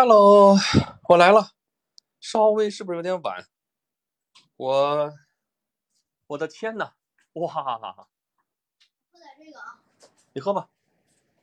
[0.00, 0.54] Hello，
[1.08, 1.50] 我来了，
[2.20, 3.48] 稍微是不是有点晚？
[4.56, 5.12] 我，
[6.28, 6.92] 我的天呐，
[7.32, 7.48] 哇！
[7.52, 9.80] 喝点这个啊。
[10.34, 10.68] 你喝吧，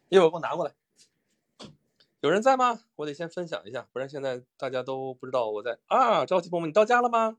[0.08, 0.74] 一会儿给我拿过来。
[2.22, 2.80] 有人在吗？
[2.96, 6.26] 我得先分享一下，不然现在大家都不知道我在啊。
[6.26, 7.36] 着急朋友们，你到家了吗？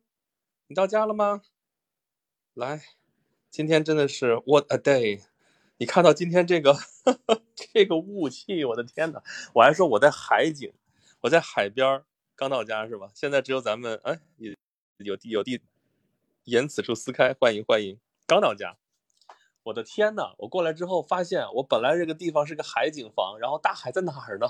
[0.66, 1.40] 你到家了吗？
[2.52, 2.82] 来，
[3.50, 5.22] 今天真的是 What a day！
[5.78, 6.76] 你看到今天这个
[7.56, 9.22] 这个雾气，我的天呐！
[9.54, 10.74] 我还说我在海景，
[11.26, 12.04] 我在海边儿
[12.36, 13.10] 刚到家是吧？
[13.14, 14.54] 现在只有咱们哎，有
[14.98, 15.60] 有地有地，
[16.44, 18.76] 言此处撕开，欢迎欢迎，刚到家。
[19.64, 20.36] 我的天呐！
[20.38, 24.46] 我过来之后发现，我本来这个地方是个海景房，然后大海在哪儿呢？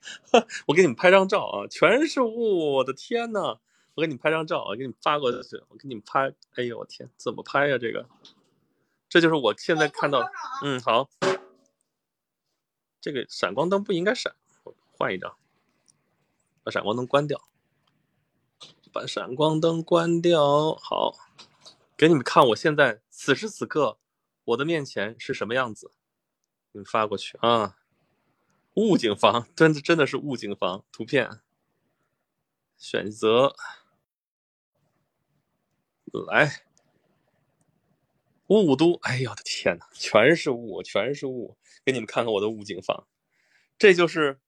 [0.66, 2.76] 我给你们拍张照啊，全是雾！
[2.76, 3.58] 我的天呐！
[3.94, 5.62] 我给你们拍张照啊，给你们发过去。
[5.68, 7.76] 我给你们拍，哎呦我天，怎么拍呀？
[7.76, 8.08] 这个，
[9.10, 10.26] 这就是我现在看到。
[10.64, 11.10] 嗯，好。
[13.02, 14.34] 这个闪光灯不应该闪，
[14.96, 15.36] 换一张。
[16.68, 17.48] 把闪光灯关掉。
[18.92, 20.74] 把闪光灯关掉。
[20.74, 21.14] 好，
[21.96, 23.98] 给你们看我现在此时此刻。
[24.44, 25.92] 我的面前是什么样子？
[26.72, 27.78] 你们发过去啊！
[28.74, 30.84] 雾景房，真的真的是雾景房。
[30.92, 31.40] 图片
[32.76, 33.56] 选择
[36.26, 36.64] 来
[38.48, 41.56] 雾都，哎呦我的天哪，全是雾，全是雾！
[41.82, 43.06] 给你们看看我的雾景房，
[43.78, 44.38] 这就是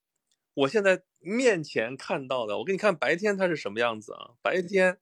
[0.53, 2.57] 我现在面前看到的。
[2.57, 4.31] 我给你看白天它是什么样子啊？
[4.41, 4.97] 白天，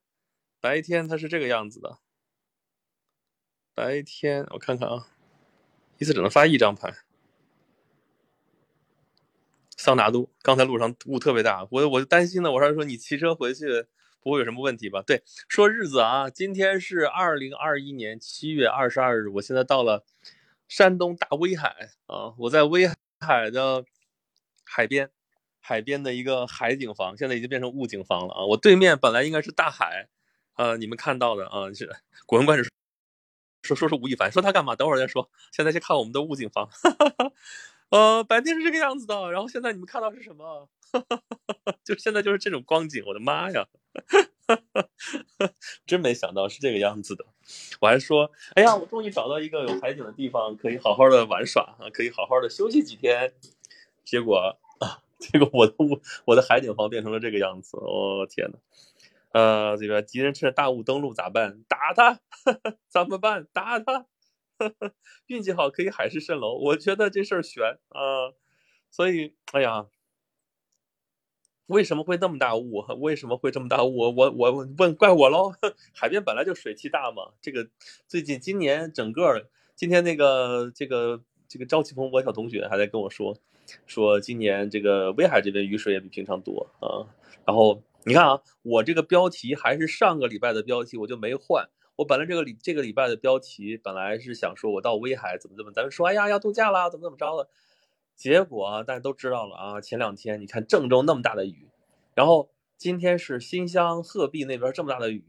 [0.60, 1.98] 白天它是这个样子的。
[3.74, 5.08] 白天我看看啊，
[5.98, 6.94] 一次只能发一张牌。
[9.76, 12.52] 桑拿都，刚才路上雾特别大，我我就担心呢。
[12.52, 13.86] 我说说你骑车回去
[14.20, 15.02] 不会有什么问题吧？
[15.02, 20.04] 对，说日子啊，今天是二零二一年七月二十二日，我现在到了
[20.68, 23.86] 山东大威海啊，我在威海的
[24.64, 25.10] 海边，
[25.70, 28.44] 海边的一个海景房，现在已经变成雾景房了啊。
[28.44, 30.08] 我对面本来应该是大海，
[30.56, 31.88] 呃，你们看到的啊，是
[32.26, 32.68] 古文观止。
[33.62, 34.74] 说说是吴亦凡，说他干嘛？
[34.74, 35.30] 等会儿再说。
[35.52, 36.68] 现在先看我们的雾景房，
[37.90, 40.68] 呃，白天是这个样子的，然后现在你们看到是什么？
[41.86, 43.68] 就现在就是这种光景，我的妈呀！
[45.86, 47.24] 真没想到是这个样子的。
[47.80, 53.32] 我还说，哎呀，我终于找到一个有海景的地方，可以好好的玩耍啊，可以好好的休息几天。
[54.04, 57.76] 结果啊，这个我的雾，我的海景房变成了这个样子。
[57.76, 58.58] 我天呐！
[59.32, 61.62] 呃，这个敌人趁着大雾登陆咋办？
[61.68, 62.20] 打他，
[62.88, 63.46] 怎么办？
[63.52, 64.06] 打他，
[65.26, 66.58] 运气好可以海市蜃楼。
[66.58, 68.32] 我觉得这事儿悬啊，
[68.90, 69.86] 所以，哎呀，
[71.66, 72.84] 为什么会那么大雾？
[73.00, 73.96] 为什么会这么大雾？
[73.98, 75.52] 我我我问怪我喽？
[75.94, 77.32] 海边本来就水汽大嘛。
[77.40, 77.68] 这个
[78.08, 83.36] 最近今年整个今天那个这个这个朝气蓬勃小同学还在跟我说，
[83.86, 87.06] 说今年这个威海这边雨水也比平常多啊，
[87.46, 87.82] 然后。
[88.06, 91.68] 你看啊，我这个标题还是上个礼拜的标题，我就没换。
[91.96, 97.50] 我本来这个礼这个礼拜的标题本来是想说我到威海怎么怎么，咱们说哎呀要度假啦，怎么怎么着了。
[98.16, 101.68] 结果啊，大家都知道了啊，前两天你看郑州那么大的雨，
[102.14, 102.48] 然后
[102.78, 105.22] 今天是新乡鹤壁那边这么大的雨，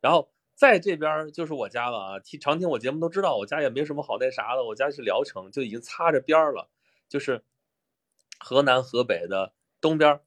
[0.00, 2.20] 然后在这边就是我家了啊。
[2.20, 6.68] 听常听我节目都知道，我家也没什么好那啥的，我家是聊城，就已经擦着边了，
[7.08, 7.42] 就是
[8.42, 10.20] 河南河北的东边。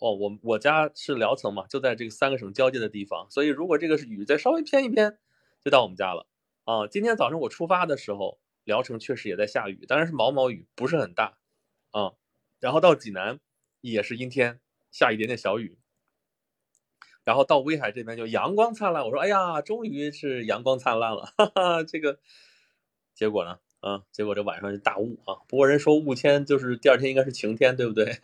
[0.00, 5.18] 哦，我我家是聊城嘛，就在这个三个省交界的地方，所以如果这个是雨再稍微偏一偏，
[5.64, 6.26] 就到我们家了
[6.64, 6.88] 啊。
[6.88, 11.38] 今天早上我出发的时候，聊城确实也在下雨，当然是毛毛雨，不是很大
[11.92, 12.12] 啊。
[12.58, 13.38] 然后到济南
[13.80, 14.60] 也是阴天，
[14.90, 15.78] 下一点点小雨。
[17.22, 22.18] 然后到威海这边就阳光灿烂，我说哎呀，终于是阳光灿烂了，哈哈，这个
[23.14, 23.60] 结果呢？
[23.84, 25.36] 啊，结果这晚上就大雾啊！
[25.46, 28.18] 不过人说雾天就是第二天应该是晴天，对不对？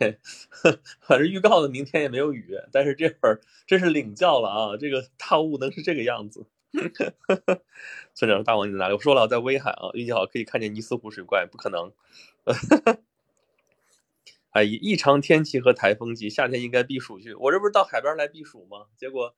[1.01, 4.75] 反正预告的明天也没有雨，但是这会儿真是领教了啊！
[4.77, 6.47] 这个大雾能是这个样子？
[8.15, 8.95] 村长，大王你在哪里？
[8.95, 11.91] 我说了，在威海啊，运气好可以看见尼斯湖水怪，不可能。
[14.49, 17.35] 哎，异常天气和台风季，夏天应该避暑去。
[17.35, 18.87] 我这不是到海边来避暑吗？
[18.97, 19.35] 结果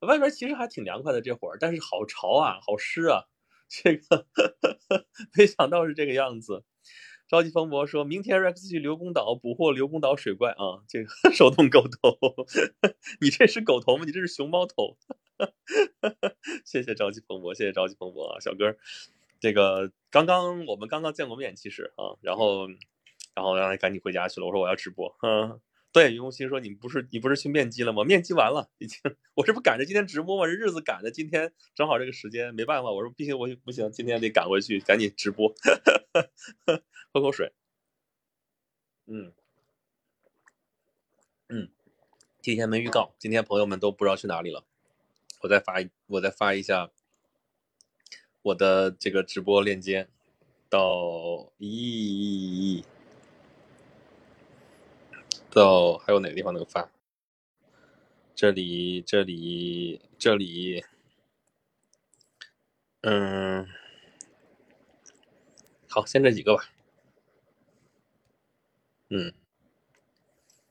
[0.00, 3.24] 外边其实还挺凉快的这会儿，但是好潮啊，好湿啊。
[3.68, 4.26] 这个
[5.36, 6.64] 没想到是这个样子。
[7.28, 10.84] 着急风博说明天 Rex 去刘公岛捕获刘公岛水怪啊！
[10.86, 12.16] 这个 手动狗头，
[13.20, 14.04] 你这是狗头吗？
[14.06, 14.96] 你这是熊猫头。
[16.64, 18.76] 谢谢着急风博，谢谢着急风博啊，小哥。
[19.40, 22.68] 这个刚刚我们刚刚见过面，其实啊，然后
[23.34, 24.46] 然后让他赶紧回家去了。
[24.46, 25.60] 我说我要直播，嗯。
[25.92, 28.04] 对，云无心说：“你不是你不是去面基了吗？
[28.04, 28.98] 面基完了，已经。
[29.34, 30.46] 我这不赶着今天直播吗？
[30.46, 32.92] 这日子赶的，今天正好这个时间，没办法。
[32.92, 35.54] 我说必须，我不行，今天得赶回去，赶紧直播。
[37.12, 37.54] 喝口水。
[39.06, 39.32] 嗯
[41.48, 41.70] 嗯，
[42.42, 44.64] 今天没预告，今天朋友们都不知道去哪里了。
[45.42, 46.90] 我再发一，我再发一下
[48.42, 50.08] 我的这个直播链接
[50.68, 52.84] 到一
[55.56, 56.90] 到还有哪个地方能发？
[58.34, 60.84] 这里，这里，这里，
[63.00, 63.66] 嗯，
[65.88, 66.62] 好，先这几个吧。
[69.08, 69.32] 嗯，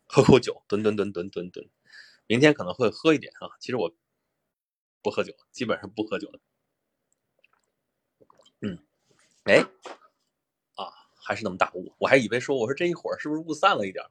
[0.06, 1.68] 喝口酒，蹲蹲蹲蹲蹲蹲。
[2.28, 3.58] 明天可能会喝一点啊。
[3.60, 3.92] 其实我
[5.02, 6.40] 不喝酒，基本上不喝酒的。
[8.62, 8.78] 嗯，
[9.46, 9.66] 哎，
[10.76, 14.06] 啊，还是那么大雾，我还以为说我说这一会儿是不是雾散了一点？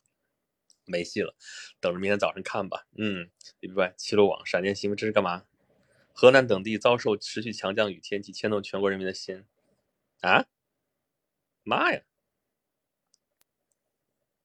[0.84, 1.34] 没戏了，
[1.80, 2.86] 等着明天早上看吧。
[2.96, 3.94] 嗯，明白。
[3.96, 5.44] 七路网、闪电新闻，这是干嘛？
[6.12, 9.44] 河南等地遭受持续强降雨天气，牵动全国人民的心。
[10.20, 10.46] 啊？
[11.62, 12.02] 妈呀！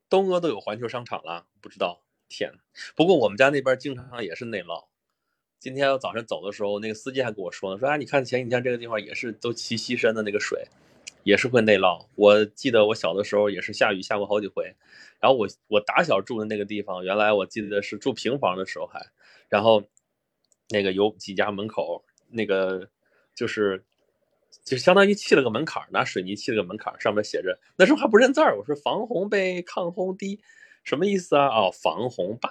[0.09, 2.03] 东阿都有环球商场了，不知道。
[2.27, 2.53] 天，
[2.95, 4.87] 不过我们家那边经常也是内涝。
[5.59, 10.67] 今天早上走的时候，那个司机还跟我说呢，说啊，你看前几天这个地方也是都齐膝深的那个水，
[11.29, 12.07] 也是会内涝。
[12.15, 14.75] 我记得我小的时候也是下雨下过好几回。
[15.19, 18.99] 然后我我打小住的那个地方，原来我记得是住平房的时候还，
[19.47, 19.83] 然后
[20.69, 22.89] 那个有几家门口那个
[23.35, 23.83] 就是
[24.63, 30.39] 就相当于砌了个门槛，拿水泥砌了个门槛，上面写着那时候还不认字儿，我说防洪呗，抗洪堤，
[30.83, 31.47] 什么意思啊？
[31.47, 32.49] 哦，防洪坝，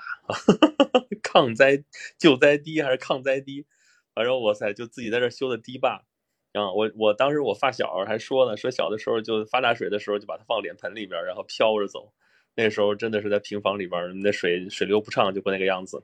[1.22, 1.82] 抗灾
[2.18, 3.66] 救灾堤还是抗灾堤？
[4.14, 6.04] 反正哇塞，就自己在这修的堤坝。
[6.52, 12.12] 啊，我我当时我发小还说呢，说小的时候就发大水的时候就把它放脸盆里边，然后飘着走。
[12.54, 16.02] 那时候真的是在平房里边，那水水流不畅就不那个样子。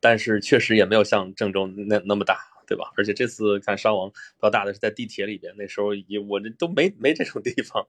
[0.00, 2.92] 但是确实也没有像郑州那那么大，对吧？
[2.96, 7.86] 而且这次看伤亡比较大的是在地铁里边，那时候也我这都没没这种地方，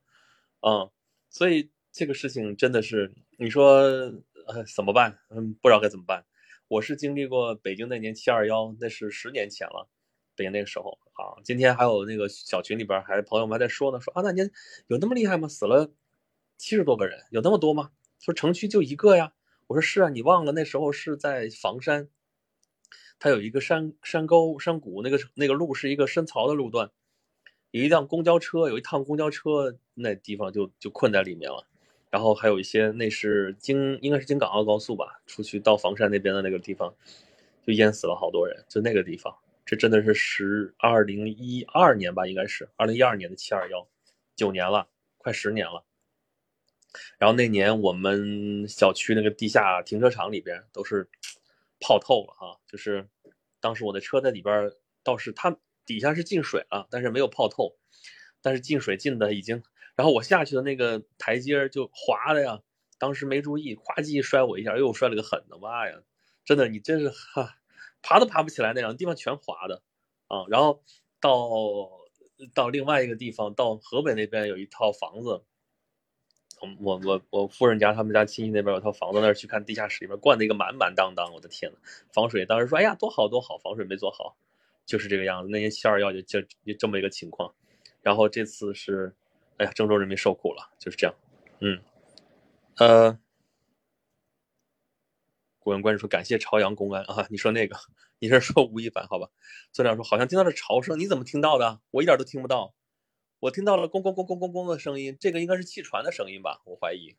[0.61, 0.89] 啊，
[1.29, 3.81] 所以这个事情真的是你说
[4.47, 5.19] 呃怎么办？
[5.29, 6.25] 嗯，不知道该怎么办。
[6.67, 9.87] 我是经历过北京那年七二幺，那是十年前了，
[10.39, 11.35] 北京那个时候啊。
[11.43, 14.49] 今天还有那个小群里边还朋友们还在说呢，说啊那年
[14.87, 15.49] 有那么厉害吗？
[15.49, 15.91] 死了。
[16.57, 17.91] 七十多个人，有那么多吗？
[18.19, 19.33] 说城区就一个呀。
[19.67, 22.09] 我说是啊，你忘了那时候是在房山，
[23.19, 26.91] 它有一个山山沟山谷，那个那个路是一个深槽的路段，
[27.71, 31.65] 有一辆公交车，有一趟公交车，那地方就就困在里面了。
[32.09, 36.93] 然后还有一些，那是京应该是京港澳高速吧，出去到房山那边的那个地方，
[37.65, 38.65] 就淹死了好多人。
[38.67, 39.33] 就那个地方，
[39.69, 43.87] 这真的是十二零一二年吧，应该是二零一二年的七二幺，
[44.35, 44.89] 九年了，
[45.19, 45.85] 快十年了。
[47.19, 51.07] 然后那年我们小区那个地下停车场里边都是
[51.79, 53.07] 泡透了哈，就是
[53.59, 54.71] 当时我的车在里边，
[55.03, 55.55] 倒是它
[55.85, 57.77] 底下是进水了，但是没有泡透，
[58.41, 59.61] 但是进水进的已经，
[59.95, 62.63] 然后我下去的那个台阶就滑的呀，
[62.97, 66.01] 当时没注意，咵叽摔我一下，又摔了个狠的，妈呀，
[66.43, 67.58] 真的你真是哈，
[68.01, 69.81] 爬都爬不起来那样，地方全滑的
[70.27, 70.81] 啊，然后
[71.19, 71.39] 到
[72.53, 75.43] 到另外一个地方，到河北那边有一套房子。
[76.81, 81.77] 我我我夫人家他们家亲戚那边有套房子，那儿去看地下室里面灌的一个满满当当，我的天呐，
[82.11, 84.35] 防水当时说哎呀多好多好，防水没做好，
[84.85, 85.47] 就是这个样子。
[85.49, 87.53] 那年七二幺就就就这么一个情况，
[88.01, 89.15] 然后这次是，
[89.55, 91.15] 哎呀郑州人民受苦了，就是这样。
[91.61, 91.79] 嗯，
[92.75, 93.17] 呃，
[95.69, 97.77] 古人关注说感谢朝阳公安啊，你说那个
[98.17, 99.29] 你是说吴亦凡好吧？
[99.71, 101.79] 村长说好像听到了潮声，你怎么听到的？
[101.91, 102.73] 我一点都听不到。
[103.39, 106.63] 我听到了咣咣咣咣咣咣的声音，这个应该是气船的声音吧？
[106.65, 107.17] 我怀疑。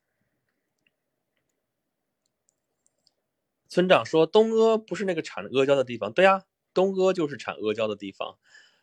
[3.68, 6.42] 村长说：“东阿不是那个产阿胶的地方。”对呀，
[6.74, 8.36] 东阿就是产阿胶的地方。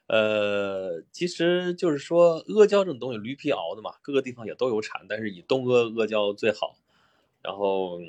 [0.08, 6.78] 呃，其实就是说阿胶这种东西，驴皮熬的嘛，各个地方也都有产，但是以东阿阿胶最好。
[7.44, 8.00] 然后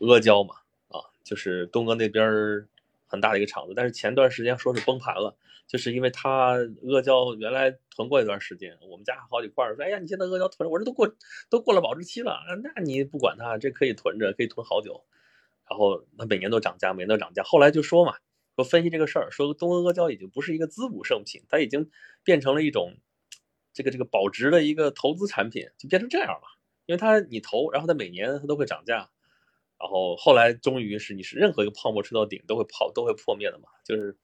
[0.00, 0.56] 阿胶嘛，
[0.88, 2.66] 啊，就是东阿那边
[3.06, 5.36] 很大的一个厂子，但是前段时间说是崩盘了。
[5.66, 6.52] 就是因为他
[6.92, 11.12] 阿胶原来囤过一段时间，我们家好几块儿说，哎呀，你现在阿胶囤，我这都过
[11.50, 15.04] 都过了保质期了，那你不管它，这可以囤着，可以囤好久。
[15.68, 17.42] 然后它每年都涨价，每年都涨价。
[17.42, 18.14] 后来就说嘛，
[18.54, 21.90] 说分析这个事儿，说东阿阿胶已经不是一个滋补圣品，它已经
[22.22, 22.94] 变成了一种
[23.72, 26.42] 这个这个保值的一个投资产品，就变成这样了。
[26.84, 29.10] 因为它你投，然后它每年它都会涨价，
[29.78, 34.16] 然后后来终于是你是任何一个泡沫吹到顶都会泡都会破灭的嘛，就是。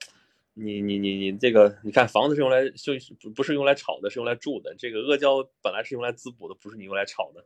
[0.54, 4.74] 你你你你这个，你看房子是用来就不不是用来炒的，是用来住的。
[4.76, 7.42] 这个阿胶本来是用来滋补的，不是你用来炒的。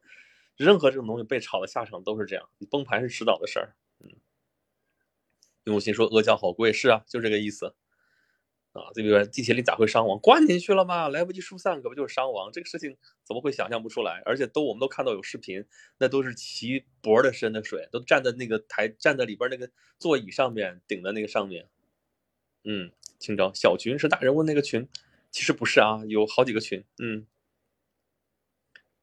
[0.56, 3.76] 任何这种东西被炒的下场都是这样，你崩盘是迟早的事儿。
[4.00, 4.10] 嗯，
[5.62, 7.76] 用心说阿胶好贵，是啊，就这个意思。
[8.76, 10.18] 啊，这个地铁里咋会伤亡？
[10.20, 11.08] 灌进去了吗？
[11.08, 12.50] 来不及疏散，可不就是伤亡？
[12.52, 14.22] 这个事情怎么会想象不出来？
[14.24, 15.64] 而且都我们都看到有视频，
[15.98, 21.66] 那都是齐脖的深的水，都站在那个台，站在里边那个座椅上面，顶在那个上面。
[22.64, 24.88] 嗯，清朝小群是大人物那个群，
[25.30, 26.84] 其实不是啊，有好几个群。
[26.98, 27.26] 嗯，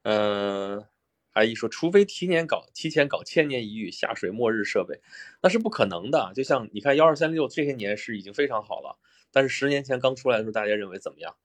[0.04, 0.86] 嗯，
[1.32, 5.00] 阿姨说，除非提前搞提前搞千年一遇下水末日设备，
[5.42, 6.32] 那是不可能的。
[6.36, 9.00] 就像你看幺二三六这些年是已经非常好了。
[9.34, 11.36] 但是十年前刚出来的时候，大家认为怎么样，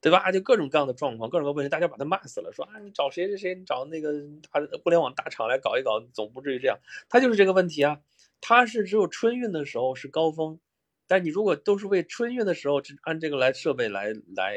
[0.00, 0.30] 对吧？
[0.30, 4.12] 就各种各样的状况，各种各问题，大家把他骂死了，说啊，你找谁谁谁，你找那个
[4.50, 6.78] 大互联网大厂来搞一搞，总不至于这样。
[7.08, 8.00] 他就是这个问题啊，
[8.40, 10.60] 他是只有春运的时候是高峰，
[11.08, 14.56] 但你如果都是为春运的时候按这个来设备来来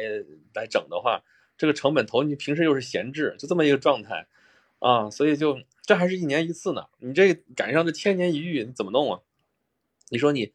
[0.53, 1.23] 来整的话，
[1.57, 4.27] 这个成本投你平时又是闲置，就这么一个状态
[4.79, 9.21] 啊，所以就这还是一年一次呢，你这赶上这千年一遇，你怎么弄啊？
[10.09, 10.53] 你说你。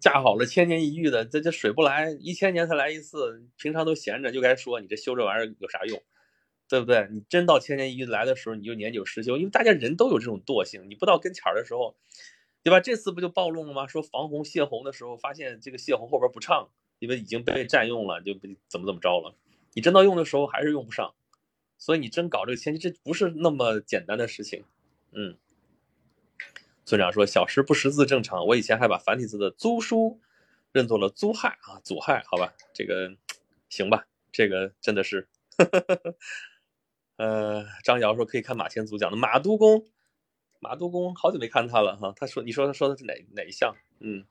[0.00, 6.00] 架好了千年一遇的，这这水不来，一千年才来一次，平常都闲着，就该说你这修这玩意儿有啥用，
[6.68, 7.08] 对不对？
[7.10, 11.96] 你真到千年一遇来的时候，你就年久失修，因为大家人都有这种惰性，你不到跟前儿的时候，
[12.62, 12.80] 对吧？
[12.80, 13.86] 这次不就暴露了吗？
[13.86, 18.34] 说防洪泄洪的时候，发现这个泄洪后边不畅，因为已经被占用了，就
[18.68, 19.34] 怎么怎么着了。
[19.74, 21.14] 你真到用的时候还是用不上，
[21.76, 24.64] 所以你真搞这个前期，这不是那么简单的事情，
[25.12, 25.36] 嗯。
[26.86, 30.20] 村长说：“小时不识字正常，我以前还把繁体字的‘租书’
[30.70, 33.16] 认作了‘租害’啊，‘阻害’好吧，这个
[33.68, 35.28] 行吧，这个真的是。
[35.58, 36.14] 呵呵呵
[37.16, 39.88] 呃，张瑶说可以看马前卒讲的马都公，
[40.60, 42.12] 马都公好久没看他了哈。
[42.14, 43.74] 他说，你说他说的是哪哪一项？
[43.98, 44.24] 嗯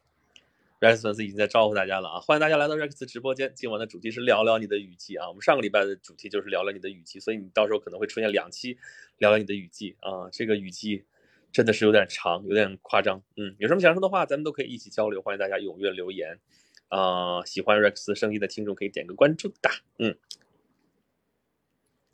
[0.80, 3.52] ，Rex 粉丝已经在招呼大家了啊，欢迎大家来到 Rex 直播间。
[3.54, 5.28] 今晚的主题是聊聊你的雨季啊。
[5.28, 8.78] 我们上个礼拜的主题就是聊聊你的雨季，所以你到时候可能会出现两期
[9.18, 10.30] 聊聊你的雨季啊。
[10.32, 11.04] 这个雨季。”
[11.56, 13.24] 真的是有点长，有点夸张。
[13.38, 15.22] 嗯，有什么想说的话，咱们都可以一起交流。
[15.22, 16.38] 欢迎大家踊跃留言。
[16.90, 19.70] 啊，喜欢 Rex 声音的听众可以点个关注的。
[19.98, 20.18] 嗯，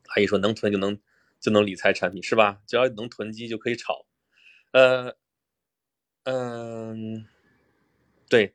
[0.09, 0.99] 阿姨说能囤就能
[1.39, 2.61] 就能理财产品是吧？
[2.67, 4.05] 只要能囤积就可以炒。
[4.73, 5.15] 呃，
[6.25, 7.25] 嗯，
[8.29, 8.53] 对。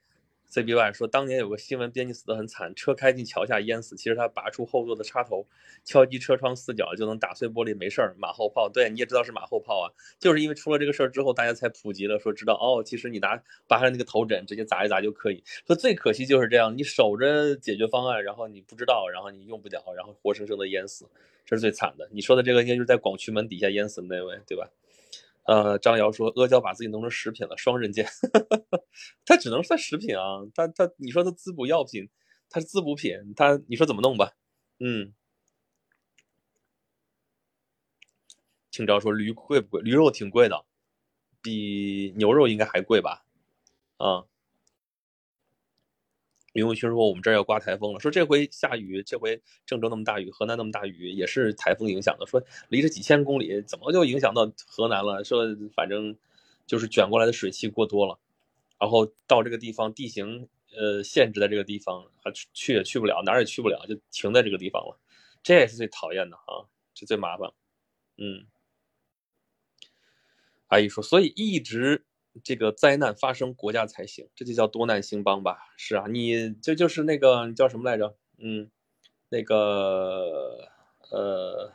[0.50, 3.96] CBY 说，当年有个新闻编辑死得很惨，车开进桥下淹死。
[3.96, 5.46] 其实他拔出后座的插头，
[5.84, 8.14] 敲击车窗四角就能打碎玻璃，没事儿。
[8.18, 9.92] 马后炮，对，你也知道是马后炮啊。
[10.18, 15.42] 就是因为出了这个事儿之后，大家才普及了，说知道哦，其实你拿拔下那个头枕，直接砸一砸就可以。
[15.66, 21.06] 说最可惜就是这样，你守着解决方案，然后你不知道，然后你用不了，然后活生生的淹死，
[21.44, 22.08] 这是最惨的。
[22.12, 24.70] 你说的这个应该就是在广渠门底下淹死的那位，对吧？
[25.46, 28.06] 呃，张瑶说阿胶把自己弄成食品了，双刃剑，
[29.24, 32.08] 它只能算食品啊，它它，你说它滋补药品，
[32.50, 34.32] 它是滋补品，它你说怎么弄吧？
[34.80, 35.12] 嗯，
[38.70, 39.82] 青招说驴贵不贵？
[39.82, 40.64] 驴肉挺贵的，
[41.42, 43.24] 比牛肉应该还贵吧？
[43.98, 44.26] 啊。
[46.56, 52.24] 林永勋说：“我们这儿要刮台风了，说这回下雨，这回郑州那么大雨，河南那么大雨，也是台风影响的。
[52.24, 55.22] 说离着几千公里，怎么就影响到河南了？
[55.22, 55.44] 说
[55.74, 56.16] 反正
[56.66, 58.18] 就是卷过来的水汽过多了，
[58.80, 64.98] 然后到这个地方地形呃限制在这个地方，还去也去不了，哪儿也去不了，就停在这个地方了。
[65.42, 67.52] 这也是最讨厌的啊，这最麻烦。
[68.16, 68.46] 嗯，
[70.68, 72.06] 阿姨说，所以一直。”
[72.44, 75.58] 这个灾难发生，国家才行，这就叫多难兴邦吧？
[75.76, 78.16] 是啊，你这就是那个叫什么来着？
[78.38, 78.70] 嗯，
[79.28, 80.68] 那个
[81.10, 81.72] 呃，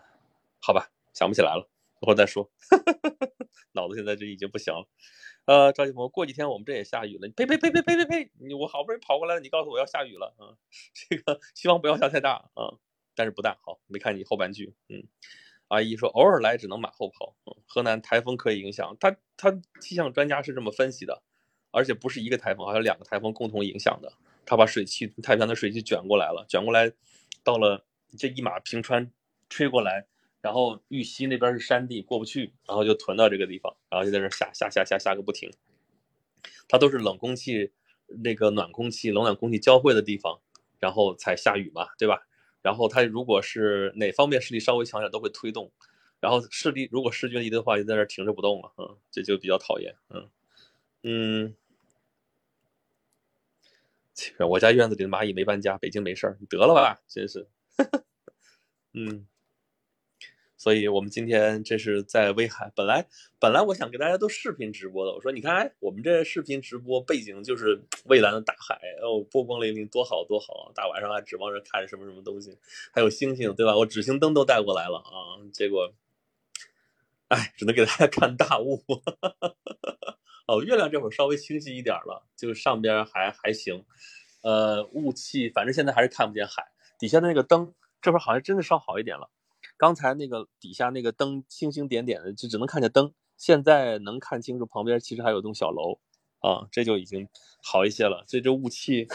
[0.60, 1.68] 好吧，想不起来了，
[2.02, 2.50] 一会儿再说。
[3.74, 4.86] 脑子现在这已经不行了。
[5.46, 7.28] 呃，赵继鹏，过几天我们这也下雨了。
[7.36, 8.32] 呸呸呸呸呸呸呸！
[8.40, 10.54] 你我好不容易跑过来了，你告诉我要下雨了啊？
[11.10, 12.78] 这个希望不要下太大啊，
[13.16, 13.58] 但是不大。
[13.66, 15.04] 好，没看你后半句，嗯。
[15.72, 17.34] 阿姨说：“偶尔来只能马后炮。
[17.66, 21.24] 河南台风可以影响他，他气象专家是这么分析的，
[21.72, 24.12] 而且不是一个台风，好像两个台风共同影响的。
[24.46, 26.92] 他把水汽太平洋的水汽卷过来了，卷过来
[27.42, 27.86] 到了
[28.18, 29.10] 这一马平川
[29.48, 30.08] 吹过来，
[30.42, 35.50] 然后玉溪那边是山地过不去，然后就囤到这个地方，然后就在这下下下下下个不停。
[36.68, 37.72] 它都是冷空气
[38.22, 40.42] 那个暖空气冷暖空气交汇的地方，
[40.80, 42.28] 然后才下雨嘛，对吧？”
[42.62, 45.72] 然后他如果是哪方面势力稍微强点，都会推动。
[46.20, 50.30] 然后势力如果势均力敌的话，就在那停着不动了，嗯，这就比较讨厌，嗯
[51.04, 51.56] 嗯。
[54.50, 57.48] 我家院子里的蚂蚁没搬家，北京没事儿，你得了吧，真是，
[58.94, 59.28] 嗯。
[60.62, 62.72] 所以，我们今天这是在威海。
[62.76, 63.08] 本来，
[63.40, 65.12] 本来我想给大家都视频直播的。
[65.12, 70.72] 我说，你看，哎，我们这视频直播背景就是 蔚蓝的大海，哦，波光粼粼，多好多好。
[70.76, 72.56] 大晚上还指望着看什么什么东西，
[72.94, 73.76] 还有星星，对吧？
[73.76, 75.42] 我指星灯都带过来了啊。
[75.52, 75.96] 结果，
[77.30, 78.84] 哎，只能给大家 看大雾。
[80.46, 83.84] 哦，月亮这会儿稍微清晰一点了，就上边还还行。
[84.44, 86.72] 呃，雾气，反正现在还是看不见海。
[87.00, 89.32] 底下的那个灯，这会儿好像真的稍好一点了。
[89.82, 93.12] 刚才那个底下那个灯星星点点的，就只能看见灯。
[93.36, 96.00] 现在能看清楚旁边其实还有栋小楼
[96.38, 97.28] 啊，这就已经
[97.64, 98.24] 好一些了。
[98.28, 99.08] 所以这雾气，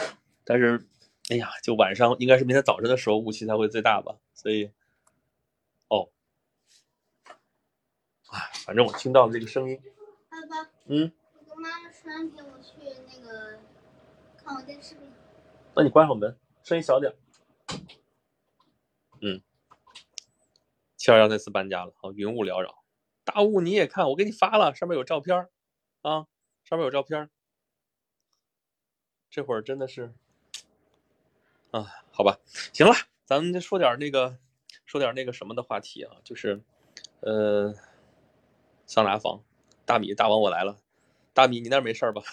[0.43, 0.85] 但是，
[1.29, 4.17] 哎呀，就晚上应该是明天早晨的时候雾气才会最大吧。
[4.33, 4.69] 所以，
[5.87, 6.09] 哦，
[8.27, 9.79] 哎，反正我听到了这个声音。
[10.27, 11.09] 爸爸，嗯，
[11.39, 12.73] 我跟妈妈说让陪我去
[13.07, 13.57] 那个
[14.35, 15.01] 看我电视呗。
[15.77, 17.15] 那你关好门，声音小点。
[19.21, 19.41] 嗯，
[21.07, 22.83] 逍遥那次搬家了，啊，云雾缭绕，
[23.23, 25.47] 大雾你也看，我给你发了，上面有照片
[26.01, 26.27] 啊，
[26.65, 27.29] 上面有照片。
[29.29, 30.13] 这会儿真的是，
[31.71, 32.39] 啊，好吧，
[32.73, 34.37] 行了，咱们就说点那个，
[34.85, 36.61] 说点那个什么的话题啊，就是，
[37.21, 37.73] 呃，
[38.85, 39.45] 桑拿房，
[39.85, 40.81] 大米大王我来了。
[41.37, 42.23] 大米，你那没事儿吧？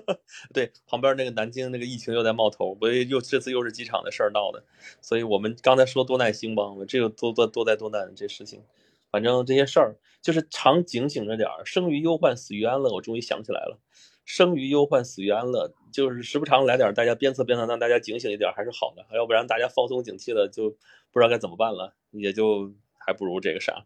[0.54, 4.64] 对，旁边那个南京那个疫情又在冒头，不又这次又是机场的事儿闹的，
[5.02, 8.62] 所以我们刚才说多耐心吧，这个多多多灾多难这事情，
[9.10, 12.90] 反正这些事儿就是常警醒着点儿，生于忧患，死于安乐。
[12.90, 13.78] 我终于想起来了，
[14.24, 20.70] 生于忧患，死于安乐，就是时不常来点儿，大家鞭策鞭策，让大家警醒一点还是好的，要不然大家放松警惕了，就
[21.12, 23.84] 不知道该怎么办了，也就还不如这个啥。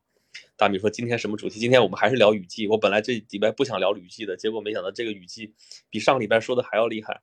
[0.56, 1.61] 大米说：“今天什么主题？
[1.61, 2.66] 今天我们还是聊雨季。
[2.66, 5.54] 我本来这礼拜不想聊雨季的，结果没想到这个雨季
[5.88, 7.23] 比上礼拜说的还要厉害。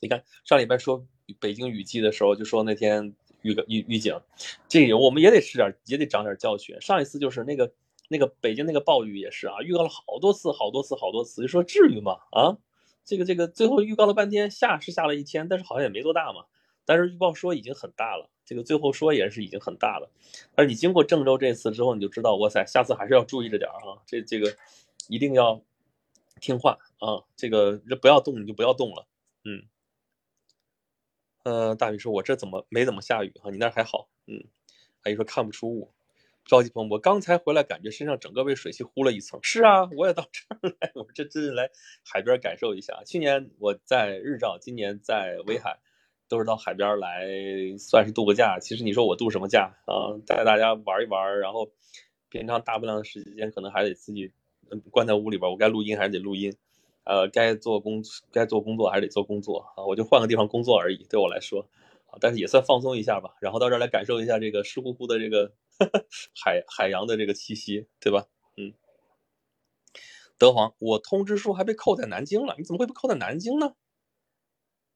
[0.00, 1.06] 你看上礼拜说
[1.38, 4.20] 北京雨季的时候，就说那天预预预警，
[4.68, 6.78] 这个我们也得吃点，也得长点教训。
[6.80, 7.72] 上一次就是那个
[8.08, 12.18] 那个北京那个暴雨也是啊，预告了好多次，好多次，好多次，就说至于吗？
[12.32, 12.58] 啊，
[13.04, 16.44] 这个这个最后预告了半天，下是下了一天，但是好像也没多大嘛。
[16.90, 20.10] 但是预报说已经很大了。”这个最后说也是已经很大了，
[20.56, 24.56] 但是你经过郑州这次之后，你就知道，哇塞，下次还是要注意着点儿啊，这这个
[25.08, 25.62] 一定要
[26.40, 29.06] 听话啊，这个这不要动你就不要动了，
[29.44, 29.62] 嗯，
[31.44, 34.42] 呃，大宇说，我这怎么没怎么下雨哈，你那还好，嗯，
[35.04, 35.92] 阿姨说看不出雾，
[36.44, 41.70] 着急鹏，我刚才回来，感觉身上整个被水汽糊了一层，是啊，我也到这儿来，我这真是来
[42.02, 45.78] 海边感受一下，去年我在日照，今年在威海。
[46.30, 47.26] 都是到海边来，
[47.76, 48.58] 算是度个假。
[48.60, 50.16] 其实你说我度什么假啊？
[50.24, 51.68] 带大家玩一玩，然后
[52.30, 54.32] 平常大部分的时间可能还得自己
[54.90, 55.50] 关在屋里边。
[55.50, 56.54] 我该录音还是得录音，
[57.04, 59.84] 呃，该做工该做工作还是得做工作啊。
[59.84, 61.68] 我就换个地方工作而已，对我来说
[62.06, 63.34] 啊，但是也算放松一下吧。
[63.40, 65.52] 然后到这儿来感受一下这个湿乎乎的这个
[66.40, 68.26] 海海洋的这个气息，对吧？
[68.56, 68.72] 嗯。
[70.38, 73.74] 德皇，我通知书还被扣在南京了，你怎么会被扣在南京呢？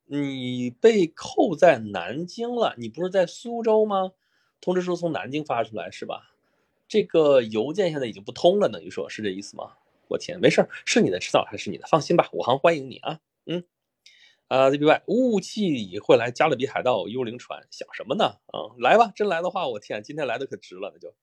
[0.06, 4.12] 你被扣在南京了，你不是在苏州吗？
[4.60, 6.34] 通知书从南京发出来是吧？
[6.86, 9.72] 这个邮件现在已经不通了，等于说是这意思吗？
[10.08, 13.64] 我天，没事是你的，迟早还是你的，放心吧，武行欢迎你啊，嗯，
[14.48, 18.36] 啊，Z B Y，雾气会来加勒比海盗幽灵船，想什么呢？
[18.46, 21.14] 啊，来吧，真来的话，我天，今天来的可值了，那就，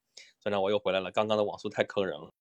[0.41, 2.31] 团长我又回来了，刚刚的网速太坑人了，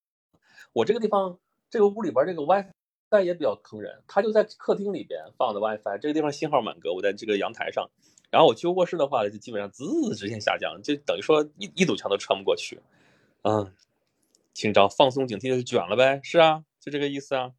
[0.72, 2.79] 我这个地方，这个屋里边这个 WiFi。
[3.10, 6.94] 但也比较坑人，他就在客厅里边放的 WiFi，这个地方信号满格。
[6.94, 7.90] 我在这个阳台上，
[8.30, 12.80] 然后我去卧室的话，就基本上滋直线下降，就等于说一一堵墙都穿不过去。
[13.42, 13.74] 嗯，
[14.54, 17.52] 请找放松警惕就卷了呗，是啊，就这个意思啊。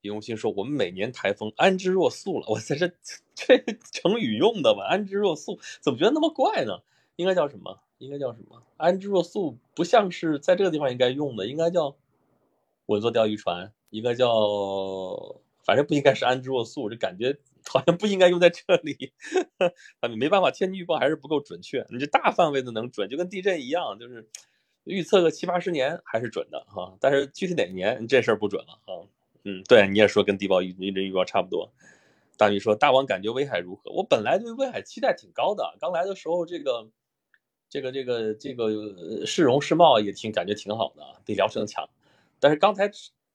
[0.00, 2.88] 李永新说：“我们每年台风安之若素了。”我在这
[3.36, 4.84] 这成语用的吧？
[4.90, 6.80] 安之若素怎么觉得那么怪呢？
[7.14, 7.78] 应该叫什么？
[7.98, 8.64] 应该叫什么？
[8.78, 11.94] 安之若素不像是在这个地方应该用的，应该叫
[12.86, 13.72] 稳坐钓鱼船。
[13.92, 14.26] 一个叫，
[15.64, 17.36] 反正不应该是安之若素，这感觉
[17.68, 19.12] 好像不应该用在这里。
[20.00, 21.86] 啊，你没办法，天气预报还是不够准确。
[21.90, 24.26] 你这大范围的能准，就跟地震一样，就是
[24.84, 26.96] 预测个七八十年还是准的哈。
[27.00, 29.04] 但是具体哪年这事儿不准了啊。
[29.44, 31.70] 嗯，对，你也说跟地报预地震预报差不多。
[32.38, 33.90] 大米说，大王感觉威海如何？
[33.92, 36.88] 我本来对威海期待挺高的，刚来的时候这个
[37.68, 41.86] 这个这个这个市容市貌也挺感觉挺好的，比聊城强。
[42.40, 42.90] 但是刚才。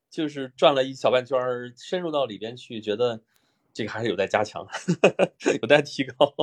[0.09, 3.21] 就是转了一小半圈儿，深入到里边去，觉得
[3.73, 4.67] 这个还是有待加强，
[5.61, 6.33] 有待提高。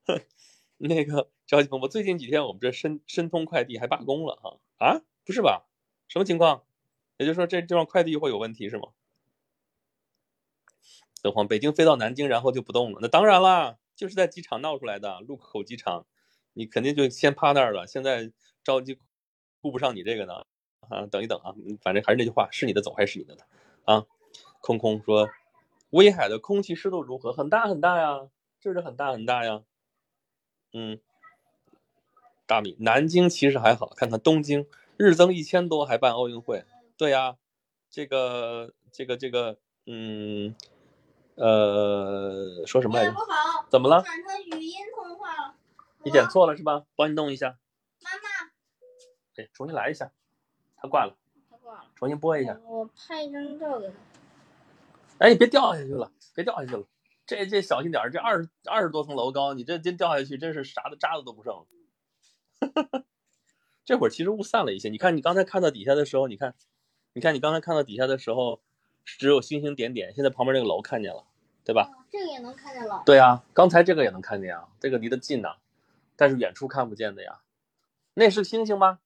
[0.78, 5.00] 那个着急鹏，我最近几天我们这申申通快递还罢工了哈啊？
[5.24, 5.66] 不是吧？
[6.08, 6.64] 什么情况？
[7.18, 8.88] 也就是说这地方快递会有问题是吗？
[11.22, 12.98] 德皇，北京飞到南京然后就不动了？
[13.00, 16.04] 那当然啦，就是在机场闹出来的，禄口机场，
[16.54, 17.86] 你肯定就先趴那儿了。
[17.86, 18.32] 现在
[18.64, 18.98] 着急
[19.60, 20.44] 顾不上你这个呢。
[20.88, 23.42] 啊，等一等啊，反正还是那句话，是你的走还是你的呢？
[23.84, 24.06] 啊，
[24.60, 25.28] 空空说，
[25.90, 27.32] 威海的空气湿度如何？
[27.32, 28.28] 很大很大呀，
[28.60, 29.62] 就是很大很大呀。
[30.72, 30.98] 嗯，
[32.46, 34.66] 大米，南京其实还好，看看东京，
[34.96, 36.64] 日增一千多还办奥运会。
[36.96, 37.36] 对呀，
[37.90, 40.54] 这个这个这个，嗯，
[41.34, 43.20] 呃，说什么来着哎不？
[43.20, 44.02] 好，怎么了？
[44.02, 45.54] 转成语音通话了。
[46.04, 46.84] 你点错了是吧？
[46.96, 47.58] 帮你弄一下。
[48.00, 48.52] 妈妈，
[49.34, 50.12] 对，重新来一下。
[50.82, 51.16] 他挂了，
[51.48, 51.84] 他挂了。
[51.94, 52.58] 重新播一下。
[52.66, 53.94] 我拍一张照给他。
[55.18, 56.84] 哎，你别掉下去了，别掉下去了。
[57.24, 61.66] 这这小心点儿，这二十二十多层楼高，你这真掉下去，真是啥的渣子都不剩了。
[63.84, 66.54] 这会儿其实雾散了一些，你看你刚才看到底下的时候，你看，
[67.12, 68.60] 你看你刚才看到底下的时候，
[69.04, 71.24] 只有星星点点，现在旁边这个楼看见了，
[71.64, 71.88] 对吧？
[71.92, 73.02] 哦这个也能看见了。
[73.06, 75.56] 对啊，刚才这个也能看见啊，这个离得近呐、
[76.14, 77.40] 但是远处看不见的呀。
[78.14, 78.98] 那是星星吗？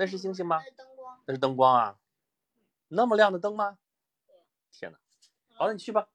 [0.00, 0.64] 那是星星吗那？
[0.64, 1.20] 是灯光。
[1.26, 1.98] 那是灯光啊，
[2.88, 3.76] 那么亮的灯吗？
[4.72, 4.98] 天哪！
[5.54, 6.08] 好，了你去吧。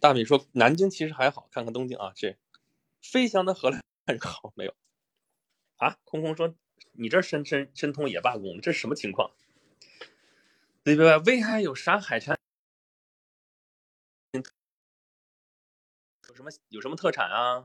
[0.00, 2.36] 大米说南京其实还好，看看东京啊，这
[3.00, 4.74] 飞翔的荷兰人好没有？
[5.76, 6.52] 啊，空空说
[6.90, 9.30] 你这申申申通也罢工了，这是什么情况？
[10.82, 11.18] 对不对？
[11.18, 12.39] 威海有啥海产？
[16.68, 17.64] 有什么特产啊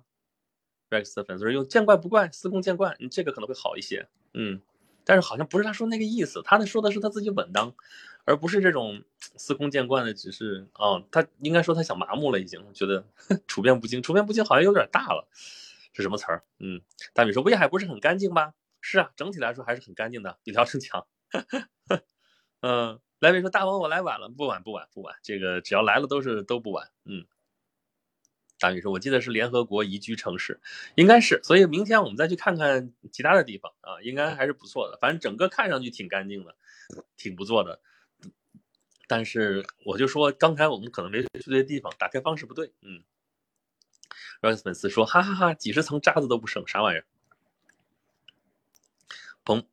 [0.89, 4.07] ？Rex 的粉丝说用见怪不怪，司空见惯，你这个可能会好一些。
[4.33, 4.61] 嗯，
[5.03, 7.73] 但是好像不是他说那个意思，他的说的是他自己稳当，
[8.25, 9.03] 而不是这种
[9.37, 13.05] 司空见惯的，只是哦，他应该说他想麻木了，已经觉得
[13.47, 15.27] 处变不惊，处变不惊好像有点大了，
[15.93, 16.43] 是什么词儿？
[16.59, 16.81] 嗯，
[17.13, 18.53] 大米说威海不是很干净吗？
[18.81, 21.07] 是啊，整体来说还是很干净的，比聊城强。
[22.61, 26.89] 嗯，来维说大王我来晚了，不晚不晚不晚，这个只要来了都是都不晚。
[27.05, 27.25] 嗯，
[28.59, 30.59] 大宇说，我记得是联合国宜居城市，
[30.95, 34.97] 应该是，所以明天我们再去看看其他的地方啊，应该还是不错的。
[35.01, 36.55] 反正整个看上去挺干净的，
[37.17, 37.81] 挺不错的。
[39.07, 42.71] 但是我就说，刚才我们可能没去对地方，打开方式不对。
[42.81, 43.03] 嗯
[44.41, 47.05] ，Rose 粉丝说，哈哈哈几十层渣子都不剩，啥玩意儿？
[49.43, 49.63] 蓬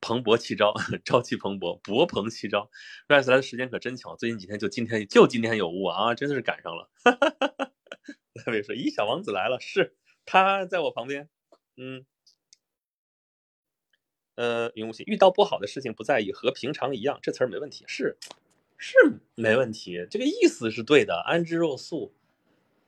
[0.00, 0.72] 蓬勃气朝，
[1.04, 2.70] 朝气蓬勃，勃蓬气朝。
[3.08, 6.88] Rose 来的时间可真巧，最近几天就今天就今天有雾啊，真的是赶上了。
[8.34, 11.28] 莱维说：“咦，小王子来了，是他在我旁边。”
[11.76, 12.04] 嗯，
[14.36, 18.16] 呃，云无心遇到不好的事情不在意，和平常一样，这词儿没问题，是
[18.76, 18.96] 是
[19.34, 22.14] 没问题，这个意思是对的，安之若素。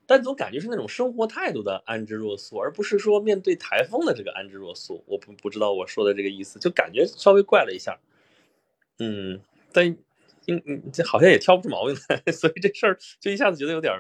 [0.07, 5.03] 但总感觉是那种生活态度的安之若素，而不是说面对台风的这个安之若素。
[5.07, 7.99] 我不不知道我说的这个意思，就感觉稍微怪了一下。
[8.99, 9.41] 嗯，
[9.73, 9.87] 但
[10.45, 13.95] 应嗯这好像也挑不出毛病来， 所以这事儿就一下子觉得有点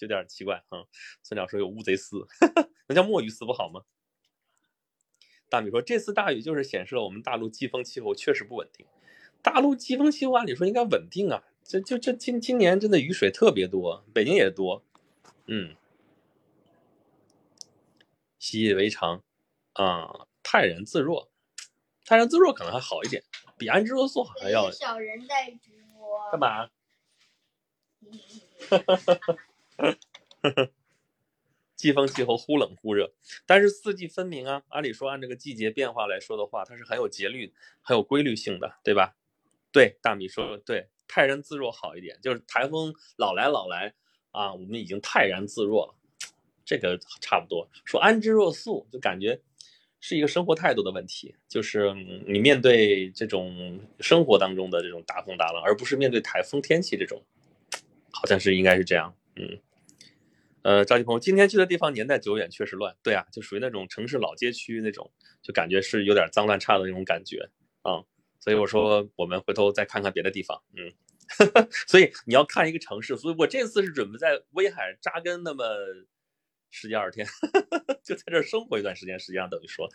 [0.00, 0.84] 有点奇怪啊。
[1.22, 2.26] 孙鸟说有乌贼丝，
[2.88, 3.82] 那叫墨鱼丝不好吗？
[5.48, 8.84] 大米说这次大雨就是显示了我们大陆季风气候确实不稳定。
[9.42, 14.82] 大陆季风气候按理说应该稳定啊，这就这今今年真的雨水特别多，北京也多。
[15.46, 15.76] 嗯，
[18.40, 19.22] 习以为常
[19.74, 21.30] 啊，泰然自若，
[22.04, 23.22] 泰然自若可能还好一点，
[23.56, 26.28] 比安之若素好像要小人在直播。
[26.32, 26.68] 干嘛？
[31.76, 33.12] 季风气候忽冷忽热，
[33.44, 34.62] 但是四季分明啊。
[34.68, 39.14] 按理说，按这个季节变化来说的话，它是很有节律、很有规律性的，对吧？
[39.70, 43.92] 对，大米说对，泰然自若好一点，就是台风老来老来
[44.30, 45.94] 啊，我们已经泰然自若了，
[46.64, 47.68] 这个差不多。
[47.84, 49.38] 说安之若素，就感觉
[50.00, 51.92] 是一个生活态度的问题，就是
[52.26, 57.22] 你面对这种生活当中的这种大风大浪，而不是面对台风天气这种，
[58.10, 59.58] 好像是应该是这样，嗯。
[60.66, 62.92] 呃，赵继鹏，今天去的地方年代久远，确实乱。
[63.00, 67.48] 对啊，就属于那种城市老街区那种，就感觉是有点脏乱差的那种感觉
[67.82, 68.02] 啊、
[68.40, 70.60] 所以我说，我们回头再看看别的地方。
[70.76, 70.90] 嗯，
[71.86, 75.64] 所以你要看一个城市，所以我这次是准备在威海扎根那么
[76.76, 77.26] 十几二十天，
[78.04, 79.18] 就在这生活一段时间。
[79.18, 79.88] 实际上等于说，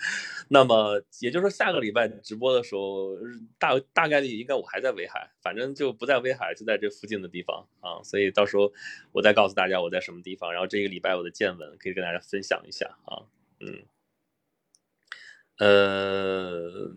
[0.49, 3.15] 那么也就是说，下个礼拜直播的时候，
[3.59, 8.01] 大大概率应该我还在威海，反正就不在威海，就在这附近的地方啊。
[8.03, 8.73] 所以到时候
[9.11, 13.21] 我再告诉大家我在什么地方，然后这个礼拜我的见闻可以跟大家分享一下啊。
[13.59, 13.83] 嗯，
[15.59, 16.95] 呃，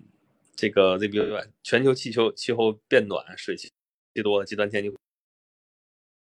[0.57, 3.71] 这个 ZBY 全球气球气候变暖，水汽
[4.23, 4.91] 多了，极端天气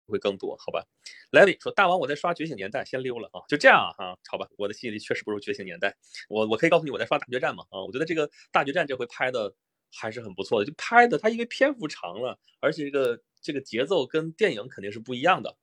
[0.10, 0.86] 会更多，好吧？
[1.32, 5.90] 莱维说：“大王，我在刷《觉醒年代》，先溜了啊，就这样啊，哈，好吧，我的记忆力确实不如《觉醒年代》，
[6.28, 9.54] 我我可以告诉你我在刷《大决战》嘛，啊，我觉得这个《大决战》这回拍的
[9.92, 15.56] 还是很不错的，就拍的它因为篇幅长了，而且这个这个节奏跟电影肯定是不一样的，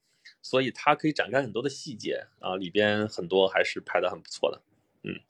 [0.42, 4.62] 所以它可以展开很多的细节啊，里边很多还是拍的很不错的，
[5.02, 5.20] 嗯，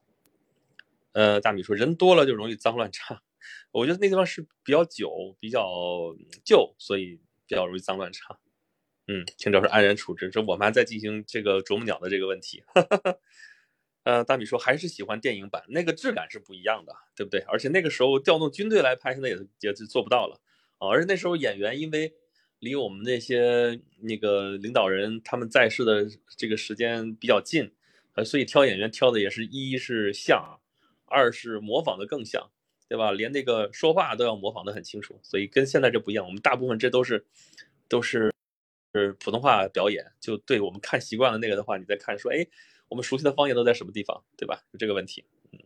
[1.12, 3.22] 呃，大米说人多了就容易脏乱差，
[3.72, 8.38] 我觉得那地方是比较久、比较旧，所以比较容易脏乱差。
[9.08, 12.62] 嗯，听着是安然处置，这我们还在进行这个啄木鸟的这个问题。
[14.04, 17.40] 呃，大米说还是喜欢电影版，那个质感是不一样的，对不对？
[17.48, 20.40] 而且那个时候调动军队来拍，现在也也就做不到了
[20.78, 20.88] 啊。
[20.88, 22.14] 而且那时候演员因为
[22.60, 27.72] 离我们那些那个领导人他们在世的这个时间比较近，
[28.14, 30.60] 呃，所以挑演员挑的也是一是像，
[31.06, 32.50] 二是模仿的更像，
[32.88, 33.10] 对吧？
[33.10, 36.24] 连那个说话都要模仿的很清楚，所以跟现在这不一样。
[36.24, 37.26] 我们大部分这都是
[37.88, 38.32] 都是
[38.96, 42.46] 是普通话表演，就对我们看习惯了那个的话，你再看说，哎。
[42.88, 44.62] 我们熟悉的方言都在什么地方，对吧？
[44.72, 45.24] 就这个问题。
[45.50, 45.58] 嗯，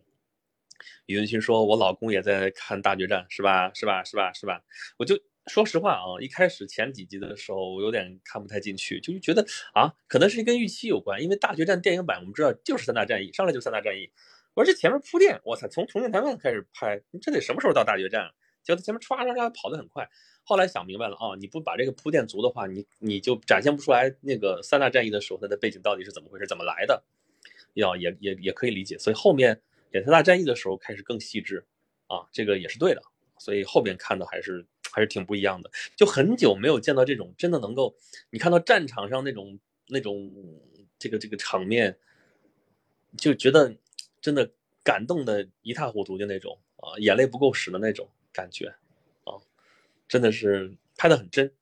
[1.04, 3.70] 李云清说：“我老公也在看大决战，是吧？
[3.74, 4.02] 是吧？
[4.02, 4.32] 是吧？
[4.32, 4.62] 是吧？”
[4.96, 14.10] 我就说实话啊，一开始前几集的时候，我有点看不太进去，就是觉得啊，可能是跟预期有关，因为大决战电影版我们知道就是三大战役，上来就三大战役。
[14.54, 18.30] 我说这前面铺垫，我操，从重庆谈判开始拍，这得什么时候到大决战？
[18.62, 20.08] 结果前面唰唰唰跑得很快。
[20.50, 27.04] 后来想明白了啊，你不把这个铺垫足的话，你你就展现不出来那个三大战役的时候它的背景到底是怎么回事，怎么来的，
[27.74, 28.98] 要也也也可以理解。
[28.98, 31.64] 所以后面演三大战役的时候开始更细致，
[32.08, 33.02] 啊，这个也是对的。
[33.38, 37.94] 所以后边看的还是还是挺不一样的，就很久没有见到这种真的能够
[38.30, 40.32] 你看到战场上那种那种
[40.98, 41.96] 这个这个场面，
[43.16, 43.72] 就觉得
[44.20, 44.50] 真的
[44.82, 48.74] 感动的一塌糊涂的那种啊，眼泪不够使的那种感觉。
[50.10, 51.54] 真的是拍的很真，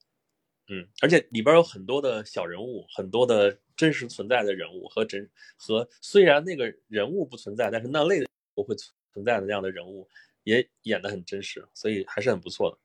[0.68, 8.74] 嗯，而且里边有很多的小人物，很多的真实存在的人物和真和虽然那个人物不存在，但是那类不会
[9.12, 10.08] 存在的那样的人物
[10.44, 12.78] 也演的很真实，所以还是很不错的。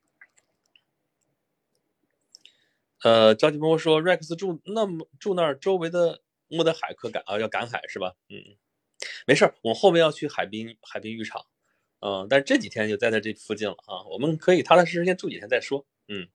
[3.04, 8.16] 呃，赵继波说，Rex 住那么住那儿，周围的莫德海可赶啊，要赶海是吧？
[8.28, 8.58] 嗯，
[9.26, 11.46] 没事儿，我后面要去海滨海滨浴场。
[12.06, 15.86] 嗯，但是这几天就在在这附近了啊，我们可以踏踏实实先住几天再说。
[16.10, 16.28] 嗯，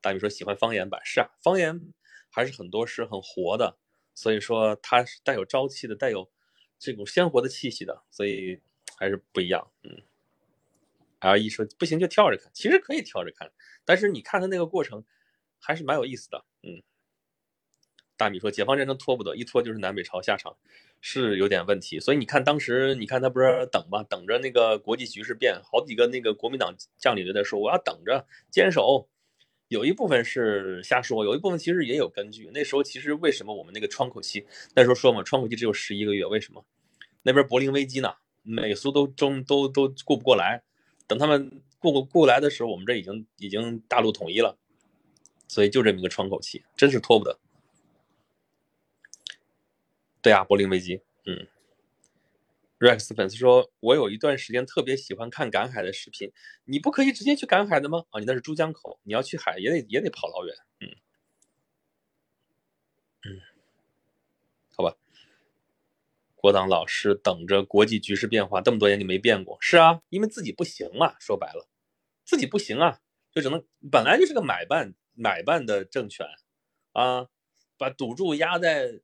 [0.00, 1.92] 大米说喜欢方言版，是啊，方言
[2.30, 3.78] 还是很多是很活的，
[4.14, 6.30] 所以说它是带有朝气的，带有
[6.78, 8.60] 这种鲜活的气息的，所以
[8.96, 9.68] 还是不一样。
[9.82, 10.02] 嗯
[11.18, 13.50] ，L 一说不行就跳着看，其实可以跳着看，
[13.84, 15.04] 但是你看它那个过程
[15.58, 16.44] 还是蛮有意思的。
[16.62, 16.80] 嗯，
[18.16, 20.56] 大米说解放战争拖不得，一拖就是南北朝下场。
[21.00, 29.08] 是有点问题，所以你看当时，你看他不是等吧，等着那个国际局势变，好几个那个国民党将领都在说我要等着坚守，
[29.68, 32.50] 有一部分是瞎说，有一部分其实也有根据。
[32.52, 36.64] 那时候其实为什么我们那个窗口期那时候说嘛，窗口期只有十一个月，为什么？
[37.22, 40.62] 那边柏林危机呢，美苏都中都都顾不过来，
[41.06, 44.58] 等他们过过过来的时候，我们这已经已经大陆统一了，
[45.46, 47.38] 所以就这么一个窗口期，真是拖不得。
[50.20, 51.00] 对啊，柏林危机。
[51.24, 51.46] 嗯
[52.78, 56.32] ，Rex 粉丝说：“我有一段时间特别喜欢看赶海的视频，
[56.64, 58.04] 你不可以直接去赶海的吗？
[58.10, 60.56] 啊，你那是珠江口，你要去海也得也得跑老远。
[60.80, 60.88] 嗯
[63.26, 63.40] 嗯，
[64.74, 64.96] 好吧。
[66.34, 71.16] 国党老师等着国际局势变化，这么多年你没变过，是啊，因为自己不行嘛。
[71.18, 71.68] 说白了，
[72.24, 73.00] 自己不行啊，
[73.32, 76.26] 就只能本来就是个买办买办的政权
[76.92, 77.28] 啊，
[77.76, 79.00] 把赌注压在。”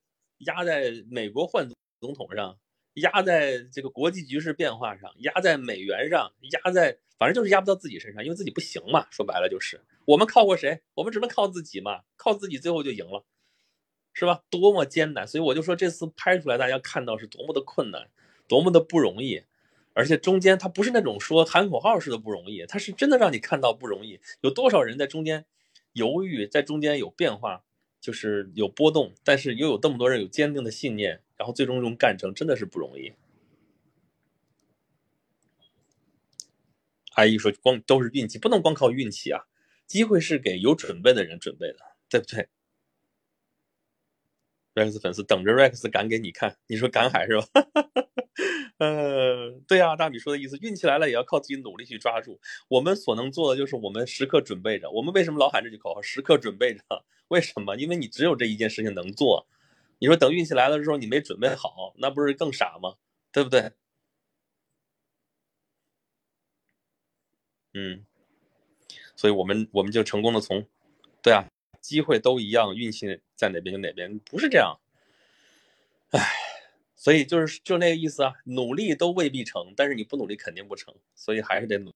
[0.46, 1.68] 压在美国换
[2.00, 2.58] 总统上，
[2.94, 9.06] 压在这个国际局势变化上，压在美元上，压在反正就是压不到自己身上，因为自己不行嘛。
[9.10, 10.80] 说白了就是我们靠过谁？
[10.94, 13.24] 我们只能靠自己嘛，靠自己最后就赢了，
[14.12, 14.42] 是吧？
[14.50, 15.26] 多么艰难！
[15.26, 18.10] 所以我就说这次拍出来，大家看到是多么的困难，
[18.46, 19.42] 多么的不容易，
[19.92, 25.46] 而且中间他不是那种说喊口号似的不容易，他是真的让你看到不容易，有多少人在中间
[25.92, 27.64] 犹豫，在中间有变化。
[28.04, 33.14] 就是有波动，但是又有这么多人有坚定的信念，然后最终能干成，真的是不容易。
[37.14, 39.46] 阿姨说，光都是运气，不能光靠运气啊，
[39.86, 41.78] 机会是给有准备的人准备的，
[42.10, 42.46] 对不对
[44.74, 47.46] ？Rex 粉丝等着 Rex 赶给你看，你说赶海是吧？
[48.78, 52.40] 呃，对呀，大米说的意思，运气来了也要靠自己努力去抓住。
[52.68, 54.90] 我们所能做的就是我们时刻准备着。
[54.90, 56.02] 我们为什么老喊这句口号？
[56.02, 56.82] 时刻准备着，
[57.28, 57.76] 为什么？
[57.76, 59.46] 因为你只有这一件事情能做。
[60.00, 62.94] 你说等运气来了之后你没准备好，那不是更傻吗？
[63.32, 63.72] 对不对？
[67.74, 68.04] 嗯，
[69.16, 70.66] 所以我们我们就成功的从，
[71.22, 71.44] 对啊，
[71.80, 74.78] 机会都一样，运气在哪边就哪边，不是这样。
[76.10, 76.43] 唉。
[77.04, 81.90] 所以就是就那个意思啊，努力都未必成，但是你不努力肯定不成，所以还是得努，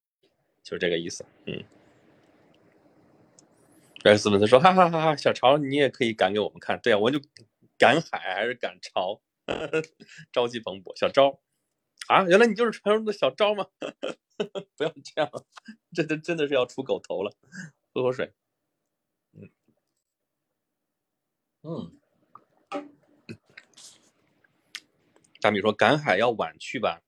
[0.63, 1.25] 就是这个意思。
[1.47, 1.65] 嗯。
[4.05, 7.19] 盖斯文斯说：“哈哈哈哈，小潮你也可以赶给我们看，对啊，我就
[7.79, 9.19] 赶海还是赶潮，
[10.31, 10.95] 朝气蓬勃。
[11.01, 11.41] 小昭
[12.09, 13.67] 啊，原来你就是传说中的小昭吗？
[14.77, 15.31] 不要这样，
[15.95, 17.33] 这这真的是要出狗头了。
[17.95, 18.33] 喝口水。
[19.35, 19.49] 嗯
[21.65, 21.91] 嗯。”
[25.41, 27.01] 大米说赶海要晚去吧？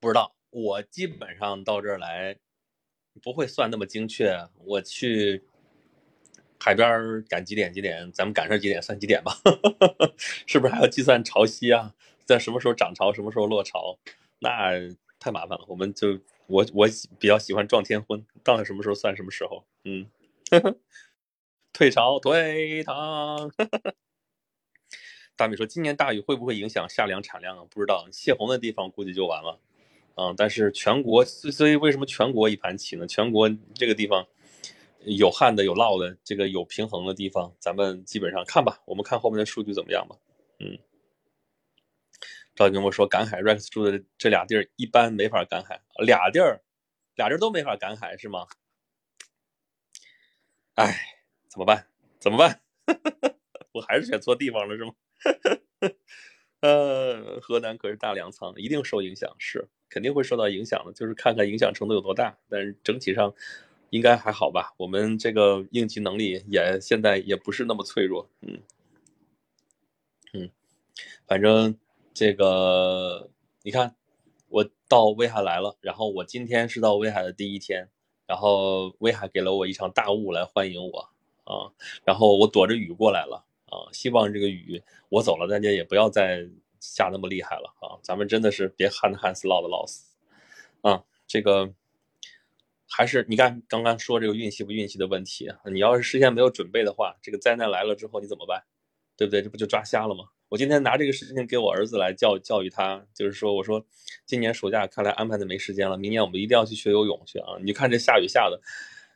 [0.00, 2.36] 不知道，我基本上到这儿来
[3.22, 4.48] 不会算那么精确。
[4.64, 5.42] 我去
[6.60, 7.72] 海边赶几点？
[7.72, 8.10] 几点？
[8.12, 9.32] 咱们赶上几点算几点吧？
[10.46, 11.94] 是不是还要计算潮汐啊？
[12.24, 13.98] 在什么时候涨潮，什么时候落潮？
[14.38, 14.70] 那
[15.18, 15.64] 太麻烦了。
[15.68, 16.88] 我们就我我
[17.18, 19.64] 比较喜欢撞天婚，到底什么时候算什么时候？
[19.84, 20.08] 嗯，
[21.72, 23.50] 退潮退塘。
[25.36, 27.64] 大米说：“今年大雨会不会影响夏粮产量啊？
[27.70, 29.58] 不知道，泄洪的地方估计就完了。
[30.16, 33.06] 嗯，但是全国，所以为什么全国一盘棋呢？
[33.06, 34.26] 全国这个地方
[35.04, 38.80] 有旱的，有涝的，这个有平衡的地方，咱们基本上看吧。
[38.84, 40.16] 我们看后面的数据怎么样吧。
[40.60, 40.78] 嗯，
[42.54, 46.62] 赵金波说，赶海，Rex 住的这俩地儿一般没法赶海，俩地儿，
[47.16, 48.46] 俩地儿都没法赶海是吗？
[50.74, 50.94] 哎，
[51.48, 51.86] 怎么办？
[52.20, 52.60] 怎么办？
[53.72, 54.92] 我还是选错地方了是吗？”
[56.60, 62.38] 呃，河南可是大粮仓，一定受影响，是肯定会受到影响的，就是看看影响程度有多大。
[62.48, 63.34] 但是整体上
[63.90, 64.72] 应该还好吧？
[64.76, 68.60] 我们这个应急能力也现在也不是那么脆弱，嗯
[70.34, 70.50] 嗯，
[71.26, 71.76] 反正
[72.14, 73.28] 这个
[73.62, 73.96] 你看，
[74.48, 77.88] 我到威海来了，然后我今天是到威海的第一天，
[78.26, 81.08] 然后威海给了我一场大雾来欢迎我
[81.44, 81.72] 啊，
[82.04, 83.44] 然后我躲着雨过来了。
[83.72, 86.46] 啊，希望这个雨我走了，大家也不要再
[86.78, 87.96] 下那么厉害了啊！
[88.02, 90.04] 咱们真的是别旱的旱死，涝的涝死
[90.82, 91.04] 啊！
[91.26, 91.72] 这个
[92.86, 98.62] 还是你看刚刚说这个运气不运气的问题，你要是事先没有准备的话，这个灾难来了之后你怎么办？
[99.16, 99.40] 对不对？
[99.40, 100.24] 这不就抓瞎了吗？
[100.48, 103.86] 我今天拿这个事情给我儿子来教教育他，就是说，我说
[104.26, 107.56] 今年暑假看来安排的没时间了，明年我们一定要去学游泳去啊！
[107.62, 108.60] 你看这下雨下的。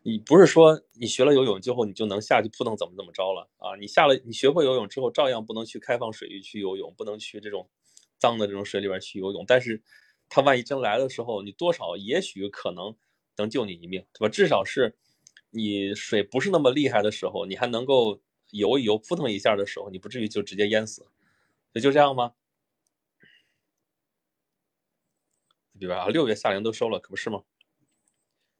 [0.08, 3.74] 你不是说你学了游泳之后你就能下去扑腾怎么怎么着了啊？
[3.80, 7.68] 你下了你学会游泳之后照样不能去开放水域去游泳，不能去这种
[8.16, 9.44] 脏的这种水里边去游泳。
[9.48, 9.82] 但是，
[10.28, 12.94] 他万一真来的时候，你多少也许可能
[13.36, 14.28] 能救你一命，对吧？
[14.28, 14.94] 至少是
[15.50, 18.20] 你水不是那么厉害的时候，你还能够
[18.52, 21.04] 游一游扑腾一下的时候，你不至于就直接淹死。
[21.72, 22.32] 也就这样吗？
[25.78, 26.08] 对吧？
[26.08, 27.42] 六月夏粮都收了，可不是吗？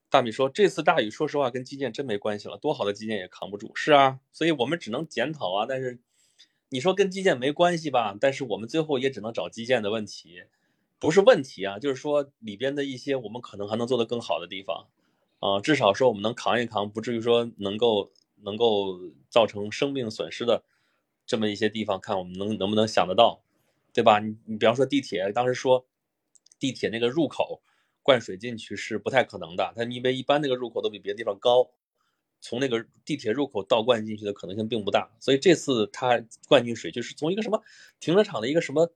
[0.09, 3.73] 大米说：“这次大雨，说实话跟基建真没关系了，多好的基建也扛不住。
[3.75, 5.67] 是啊，所以我们只能检讨啊。
[5.69, 5.99] 但是
[6.69, 8.17] 你说跟基建没关系吧？
[8.21, 10.45] 但是我们最后也只能找基建的问题，
[11.01, 14.87] 不是问题啊，就是说里边的一些我们可能还能做得更好的地方
[15.41, 15.61] 啊。
[15.61, 20.63] 至少说我们能扛一扛，不至于说能够能够造成生命损失的
[21.27, 23.43] 这么一些地方，看我们能能不能想得到，
[23.93, 24.21] 对吧？
[24.21, 25.85] 你你比方说地铁，当时说
[26.61, 27.61] 地铁那个入口。”
[28.07, 31.69] 灌水进去是不太可能的，它因为一般那个入口都比别的地方高，
[32.41, 37.61] 从那个地铁入口倒灌进去的可能性并不大，所以这次它灌进水就是从一个什么
[37.99, 38.93] 停车场的一个什么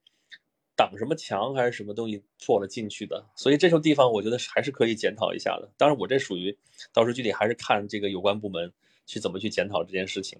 [0.77, 5.68] 挡什么墙还是什么东西破了进去的，所以这种地方我觉得还是可以检讨一下的。
[5.77, 6.57] 当然我这属于
[6.92, 8.73] 到时候具体还是看这个有关部门
[9.07, 10.38] 去怎么去检讨这件事情。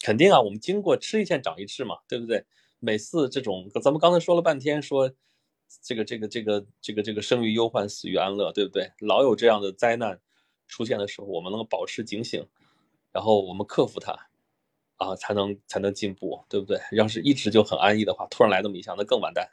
[0.00, 2.44] 肯定啊，我们经过吃一堑长一智嘛，对不对？
[2.80, 5.14] 每次这种咱们刚才说了半天说。
[5.82, 8.92] 这个这个这个这个这个生于忧患，死于安乐，对不对？
[9.00, 10.20] 老有这样的灾难
[10.66, 12.46] 出现的时候，我们能够保持警醒，
[13.12, 14.28] 然后我们克服它，
[14.96, 16.80] 啊，才能才能进步，对不对？
[16.92, 19.50] 要是一直就很安逸的话，突然来那么一下，那更完蛋。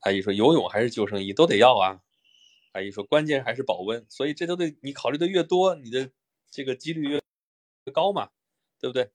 [0.00, 2.00] 阿姨说游泳还是救生衣都得要啊。
[2.72, 6.10] 阿姨说关键还是保温，所以这都得你考虑的越多，你的
[6.50, 7.20] 这个几率越
[7.92, 8.30] 高嘛，
[8.78, 9.10] 对不对？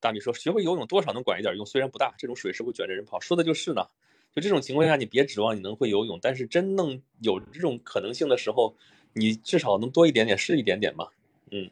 [0.00, 3.18] 大米说：“学会游泳多少能管一点用，虽然不大，这种水是会卷着人跑。
[3.20, 3.82] 说的就是呢。
[4.34, 8.76] 就这种情况下，你别指望你能会游泳，但是真能有这种可能性的时候，
[9.14, 11.08] 你至少能多一点点是一点点嘛。
[11.50, 11.68] 嗯。”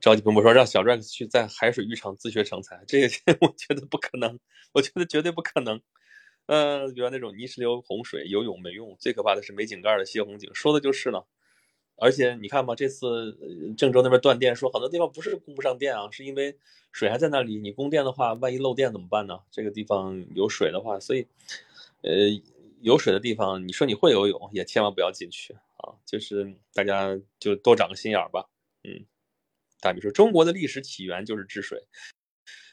[0.00, 3.08] 着急奔波说：“让小 Rex 去在海水浴场自学成才，这个
[3.40, 4.38] 我觉得不可能，
[4.72, 5.80] 我觉得绝对不可能。
[6.46, 10.50] 呃，比如那种泥石流、洪水，游泳没用，最可怕的是没井盖的泄洪井。
[10.54, 11.22] 说的就是呢。”
[11.96, 13.38] 而且你看嘛，这次
[13.76, 16.58] 郑州那边断电，说很多地方不是供不上电啊，是因为
[16.90, 17.56] 水还在那里。
[17.56, 19.38] 你供电的话，万一漏电怎么办呢？
[19.50, 21.26] 这个地方有水的话，所以，
[22.02, 22.12] 呃，
[22.82, 25.94] 有水的地方，你说你会游泳，也千万不要进去啊。
[26.04, 28.50] 就是大家就多长个心眼儿吧。
[28.82, 29.06] 嗯，
[29.80, 31.86] 大比说，中国的历史起源就是治水，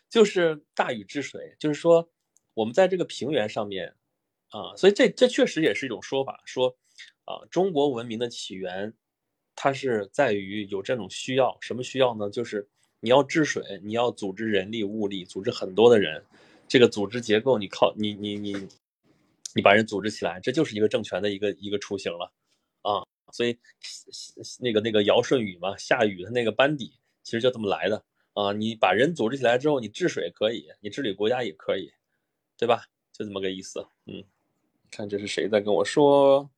[0.10, 2.10] 就是大禹治水，就是说
[2.56, 3.96] 我们在这个平原上面
[4.50, 6.76] 啊，所以这这确实也是一种说法，说
[7.26, 8.96] 啊，中国文明的起源。
[9.64, 12.32] 它是在于有这种需要，什么需要呢？
[12.32, 12.68] 就是
[13.00, 16.26] 你要治水，你要组织人力物力，组织很多的人，
[16.68, 18.68] 这个组织结构你靠你你你，
[19.54, 22.34] 你把人组织起来，这就是一个政权的一个一个雏形了，
[22.82, 23.56] 啊，所以
[24.60, 28.04] 那个那个尧舜禹嘛，夏禹的那个班底其实就这么来的
[28.34, 31.94] 啊，你把人组织起来之后，你治水可以，你治理国家也可以，
[32.58, 32.86] 对吧？
[33.14, 33.86] 就这么个意思。
[34.08, 34.24] 嗯，
[34.90, 36.50] 看这是谁在跟我说？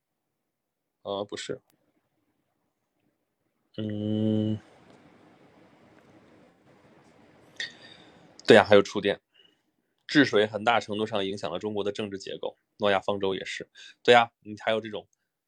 [1.01, 1.59] 啊，不是，
[3.77, 4.59] 嗯，
[8.45, 9.19] 对呀，还有触电，
[10.05, 12.57] 治水很大程度上影响了中国的政治结构。
[12.77, 13.67] 诺亚方舟也是，
[14.03, 15.07] 对呀，你还有这种，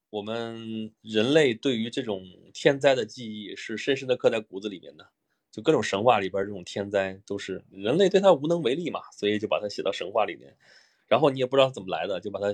[0.10, 2.24] 我们人类对于这种
[2.54, 5.10] 天灾的记忆是深深的刻在骨子里面的。
[5.52, 10.56] 就各种神话里边这种天灾都是人类对它无能为力嘛，所以就把它写到神话里面。
[11.08, 12.48] 然后你也不知道怎么来的，就把它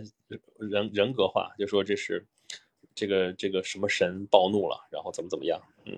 [0.59, 2.27] 人人格化，就说这是
[2.93, 5.61] 这个这个什么神暴怒了，然后怎么怎么样。
[5.85, 5.97] 嗯，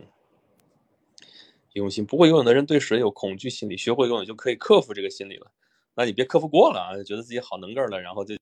[1.74, 5.52] 用心不会游泳的人对水有恐惧心理，学会游泳就可以克服这个心理了。
[5.96, 8.36] 那你别克服过了啊，觉得自己好能个了，然后就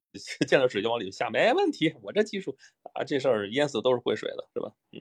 [0.48, 2.56] 见到水就往里下，没问题，我这技术
[2.94, 4.72] 啊，这事儿淹死都是会水的，是吧？
[4.92, 5.00] 嗯，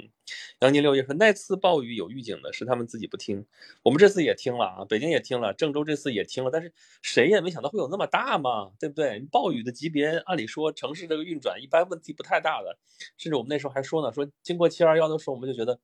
[0.60, 3.46] 杨金六月说那次暴雨有预警的，是他们自己不听，
[3.82, 6.72] 我们这次也听了啊，北京也听了，郑州这次也听了，但是
[7.02, 9.20] 谁也没想到会有那么大嘛，对不对？
[9.30, 12.78] 暴雨的级别，按理说城市这个运转一般问题不太大的，
[13.16, 15.78] 甚至我们那时候还说呢，说经过七二幺的时候，我们就觉得，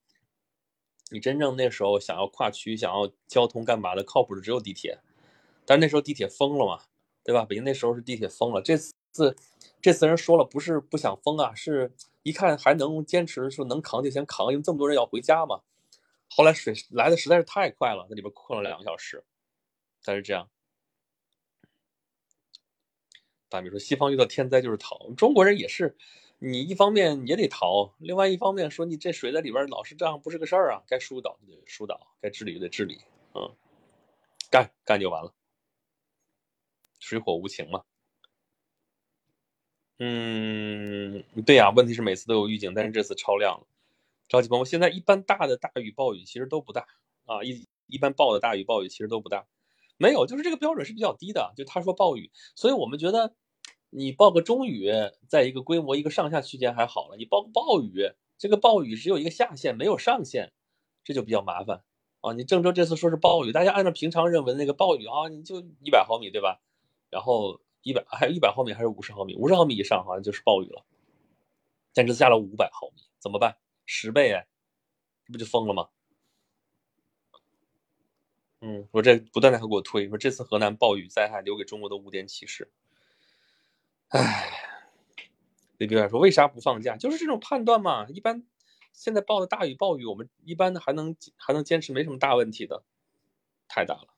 [1.11, 4.99] 你真正那时候想要跨区、想要交通干嘛的，靠谱的只有地铁。
[5.67, 6.85] 但是那时候地铁封了嘛，
[7.25, 7.45] 对吧？
[7.45, 8.63] 北京那时候是地铁封了。
[8.63, 9.37] 这次
[9.83, 11.93] 这次人说了，不是不想封啊，是
[12.23, 15.61] 一看还能坚持，说能扛就先扛，因为这么多人要回家嘛。
[16.29, 19.25] 后来水来的实在是太快了，那里边困了两个小时，
[20.03, 20.49] 才是这样。
[23.49, 25.97] 大米说，西方遇到天灾就是逃，中国人也是，
[26.41, 32.99] 你一方面也得逃，另外一方面说你这水在里边老是这样不是个事儿啊，该疏导就得疏导，该治理就得治理，
[33.35, 33.55] 嗯，
[34.51, 35.33] 干干就完了。
[37.07, 37.85] 水火无情嘛，
[40.01, 43.67] 嗯，对呀，问题是每次都有预警，但是这次超量了。
[44.27, 46.85] 着急朋友，现在一般大的大雨暴雨其实都不大
[47.27, 49.47] 啊，一一般暴的大雨暴雨其实都不大，
[49.99, 51.53] 没有，就是这个标准是比较低的。
[51.57, 53.37] 就他说暴雨，所以我们觉得
[53.91, 54.91] 你报个中雨，
[55.29, 60.51] 在一个规模一个上下区间还好了，你报个暴雨，这个暴雨只有一个下限，没有上限，
[61.05, 61.85] 这就比较麻烦
[62.21, 62.33] 啊。
[62.33, 66.61] 你郑州这次说是暴雨，大家按照平常认为那个暴雨啊，你就一百毫米，对吧？
[67.11, 69.37] 然后一百还有一百毫米还是五十毫米？
[69.37, 70.85] 五十毫米以上好像就是暴雨了。
[71.95, 73.57] 但是下了五百毫米怎么办？
[73.87, 74.47] 十倍哎，
[75.25, 75.89] 这不就疯了吗？
[78.61, 82.73] 嗯，我这不断的还给我推说这次河南暴雨灾害留给中国的五点启示。
[84.09, 84.51] 唉，
[85.79, 86.97] 李斌说为啥不放假？
[86.97, 88.07] 就是这种判断嘛。
[88.09, 88.45] 一般
[88.93, 92.83] 现在报的大雨暴雨，我们一般的还能还能坚持，没什么大问题的。
[93.69, 94.16] 太大了。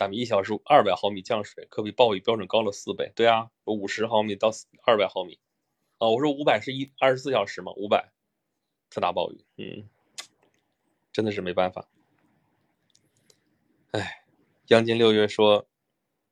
[0.00, 3.12] 大米一小时二百毫米降水，可比暴雨标准高了四倍。
[3.14, 4.50] 对啊，五十毫米到
[4.86, 5.38] 二百毫米，
[5.98, 8.10] 啊，我说五百是一二十四小时嘛，五百
[8.88, 9.90] 特大暴雨，嗯，
[11.12, 11.86] 真的是没办法。
[13.90, 14.24] 哎，
[14.68, 15.68] 央金六月说，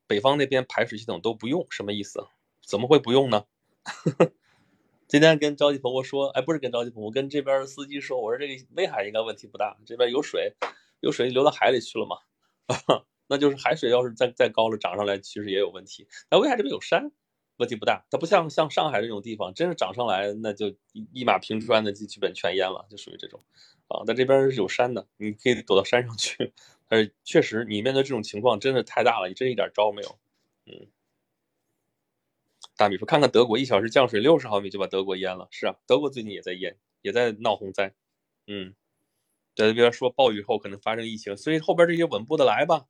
[0.06, 2.26] 北方那边排水系统都不用，什么意思？
[2.62, 3.44] 怎么会不用呢？
[5.06, 10.54] 今天跟着急婆婆说，哎，不是跟着急婆婆，跟这边司机说，我说这个威海应该问题不大，这边有水，
[11.00, 12.16] 有水流到海里去了嘛。
[13.28, 16.08] 那就是海水要是再再高了涨上来，其实也有问题。
[16.30, 17.12] 那威海这边有山，
[17.58, 18.04] 问题不大。
[18.10, 23.44] 它不像像上海这种地方，真是涨上来那就一一马平川的，基基本全淹了，就属于这种。
[23.88, 26.52] 啊，但这边是有山的，你可以躲到山上去。
[26.88, 30.18] 但是确实，你面对这种情况真的太大了，你真一点招没有。
[30.66, 30.88] 嗯。
[32.76, 37.92] 大米说：“看看德国，一小时降水六十毫米就把德国淹了。”是啊，德国最近也在淹，也在闹洪灾。
[38.46, 38.74] 嗯，
[39.56, 42.86] 在这边说暴雨后可能发生疫情，所以后边这些稳步的来吧。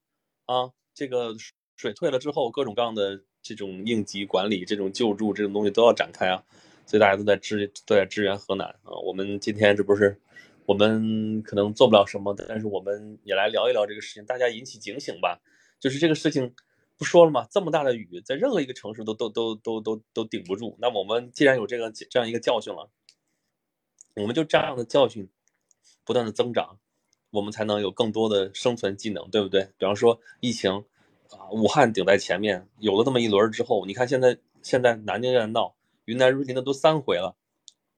[0.49, 1.36] 啊，这个
[1.76, 6.42] 水退了之后，各种各样的这种应急管理、这种救助这种东西都要展开啊，
[6.86, 8.96] 所以大家都在支都在支援河南啊。
[9.05, 10.18] 我们今天这不是
[10.64, 15.38] 我们可能做不了什么，但是我们也来聊一聊这个事情，大家引起警醒吧。
[15.78, 16.55] 就是这个事情
[16.96, 17.46] 不说了吗？
[17.51, 20.78] 这么大的雨，在任何一个城市都都都都都都顶不住。
[20.80, 22.90] 那我们既然有这个这样一个教训了，
[24.16, 25.28] 我们就这样的教训
[26.05, 26.78] 不断的增长。
[27.31, 29.64] 我们才能有更多的生存技能，对不对？
[29.76, 30.85] 比方说疫情，
[31.31, 35.74] 啊，武汉顶在前面，有了这么一轮之后，你看现在现在南京在闹，
[36.07, 37.37] 云南瑞林的都三回了，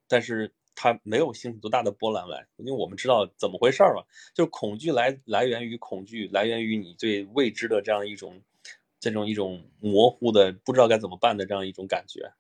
[0.09, 4.03] 但是它没有兴起多大的波澜来，因为我们知道怎么回事儿嘛，
[4.35, 8.41] 就是恐惧来来源于恐惧，来源于你对未知的这样一种
[8.99, 12.33] 这种一种模糊的不知道该怎么办的这样一种感觉，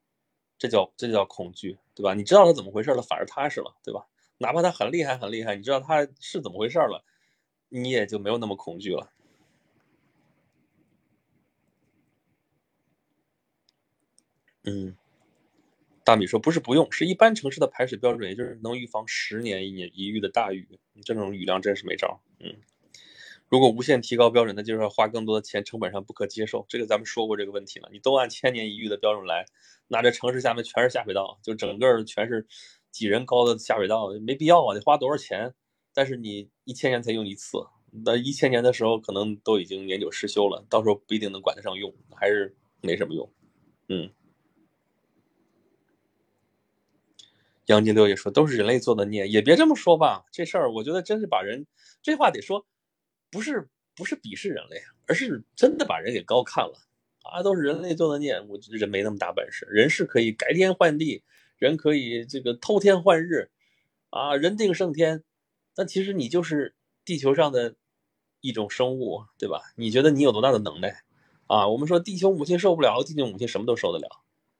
[0.58, 2.14] 这叫这叫恐惧，对吧？
[2.14, 4.06] 你知道它怎么回事了，反而踏实了，对吧？
[4.42, 7.04] 哪怕他很厉害，很厉害，你知道他是怎么回事了，
[7.68, 9.12] 你也就没有那么恐惧了。
[14.64, 14.96] 嗯，
[16.04, 20.66] 大米说不是不用，是一般城市的排水标准，也就是能预防十年一年一遇的大雨，
[21.04, 22.22] 这种雨量真是没招。
[22.38, 22.56] 嗯，
[23.48, 26.64] 如果无限提高标准，那就是要花更多的钱，成本上不可接受。
[26.66, 27.90] 这个咱们说过这个问题了。
[27.92, 29.44] 你都按千年一遇的标准来，
[29.88, 32.46] 那这城市下面全是下水道，就整个全是
[32.90, 34.74] 几人高的下水道，没必要啊！
[34.74, 35.54] 得花多少钱？
[35.92, 37.58] 但是你一千年才用一次，
[38.04, 43.32] 那一千年的时候可能都已经年久失修了，到时候不一定能管得上用，还是没什么用。
[43.88, 44.10] 嗯。
[47.66, 50.24] 杨金六也说，都是人类做的孽，也别这么说吧。
[50.32, 51.66] 这事儿我觉得真是把人，
[52.02, 52.66] 这话得说。
[53.32, 56.72] 不是不是鄙视人类，而是真的把人给高看了
[57.22, 57.44] 啊！
[57.44, 59.64] 都是人类做的孽，我人没那么大本事。
[59.70, 61.22] 人是可以改天换地，
[61.60, 63.50] 人可以这个偷天换日，
[64.08, 65.22] 啊，人定胜天。
[65.74, 67.76] 但其实你就是地球上的
[68.40, 69.62] 一种生物，对吧？
[69.76, 71.04] 你觉得你有多大的能耐
[71.46, 71.68] 啊？
[71.68, 74.08] 我们说地球母亲受不了，地球母亲什么都受得了，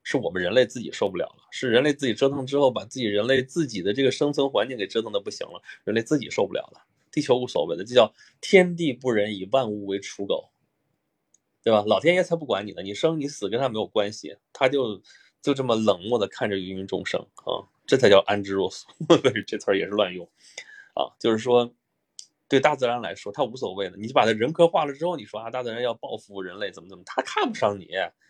[0.03, 6.85] 是我们人类自己受不了了，是人类自己折腾之后，把自己人类自己的这个生存环境给折腾的不行了，人类自己受不了了。
[7.11, 10.51] 地球无所谓的，这叫天地不仁，以万物为刍狗，
[11.63, 11.83] 对吧？
[11.85, 15.01] 老天爷才不管你呢，你生你死跟他没有关系，他就
[15.41, 18.87] 就这么冷漠的看着芸芸众生啊，这才叫安之若素。
[19.47, 20.27] 这词儿也是乱用
[20.93, 21.73] 啊，就是说，
[22.47, 23.97] 对大自然来说，它无所谓的。
[23.97, 27.89] 你就把它人格化了之后，你说啊，大自然要报复人类，怎么怎么，他看不上你，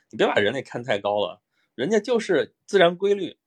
[0.09, 1.41] 你别把人类看太高了，
[1.75, 3.37] 人家就是自然规律。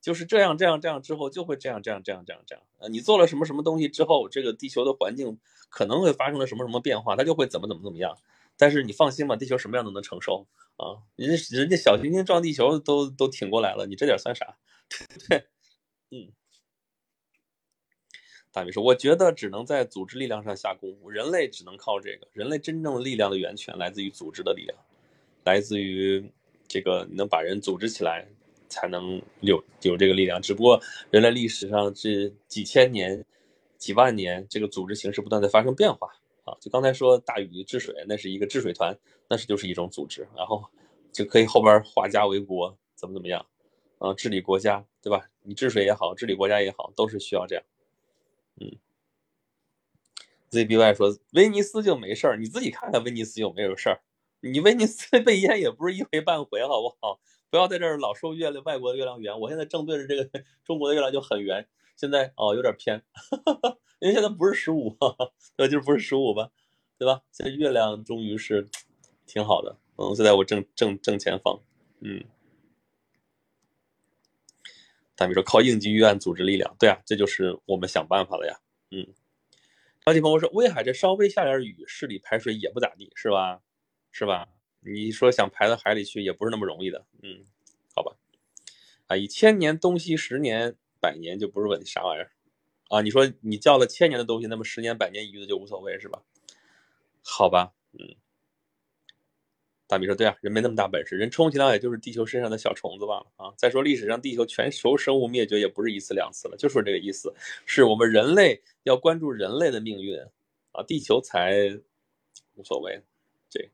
[0.00, 2.62] 就是这样，这样，这样之后就会这样，这样，这样，这样，这样。
[2.76, 5.38] 呃，你做了什么什么东西之后，这个地球的环境
[5.70, 8.18] 可能会发生了什么什么变化，它就会怎么怎么怎么样。
[8.58, 10.46] 但是你放心吧，地球什么样都能承受
[10.76, 11.02] 啊。
[11.16, 14.56] 人家人家小行星撞地球都都挺过来了，你这点算啥？
[15.28, 15.46] 对，
[16.10, 16.32] 嗯。
[18.52, 22.28] 大米说，我觉得只能在组织力量上下功夫，人类只能靠这个。
[22.32, 24.78] 人类真正力量的源泉来自于组织的力量，
[25.44, 26.30] 来自于
[26.68, 28.26] 这个能把人组织起来。
[28.66, 33.24] 才能有有这个力量，只不过人类历史上这几千年、
[33.78, 36.08] 几万年，这个组织形式不断在发生变化
[36.44, 36.56] 啊。
[36.60, 38.96] 就刚才说大禹治水，那是一个治水团，
[39.28, 40.64] 那是就是一种组织，然后
[41.12, 43.44] 就可以后边化家为国，怎么怎么样
[43.98, 44.14] 啊？
[44.14, 45.28] 治理国家，对吧？
[45.42, 47.64] 你治水也好，治理国家也好，都是需要这样。
[48.60, 48.78] 嗯
[50.50, 54.00] ，ZBY 说威尼斯就没事儿，你自己看看威尼斯有没有事儿？
[54.40, 57.18] 你威尼斯被淹也不是一回半回，好不好？
[57.50, 61.66] 不要在这儿老说月亮外国的月亮圆，我现在正对着这个 中国的月亮就很圆。
[61.96, 63.02] 现在哦有点偏，
[64.00, 64.96] 因为现在不是十五，
[65.56, 66.50] 对，就是不是十五吧，
[66.98, 67.22] 对吧？
[67.32, 68.68] 现在月亮终于是
[69.26, 71.60] 挺好的，嗯，就在我正正正前方，
[72.00, 72.24] 嗯。
[75.16, 78.58] 大米说靠应急预案组织力量，对啊，这就是我们想办法了呀，
[78.90, 79.06] 嗯。
[80.04, 83.62] 张继鹏说威海这稍微下点雨，市里排水也不咋地，是吧？
[84.10, 84.48] 是吧？
[84.80, 87.44] 你说想排到海里去也不是那么容易的，嗯，
[87.94, 88.16] 好吧，
[89.06, 92.30] 啊，以千年东西，十年百年就不是问题，啥玩意儿？
[92.88, 96.22] 啊，你说你叫了千年的东西，那么十年百年一遇的就无所谓是吧？
[97.22, 98.14] 好吧，嗯，
[99.86, 103.52] 大米说对啊，人没那么大本事，人充其量也就是地球身上的小虫子罢了啊。
[103.56, 107.34] 再说历史上地球全球生物灭绝也不是一次两次了，就说这个意思，
[107.66, 110.18] 是我们人类要关注人类的命运
[110.72, 111.80] 啊，地球才
[112.54, 113.02] 无所谓。
[113.48, 113.70] 这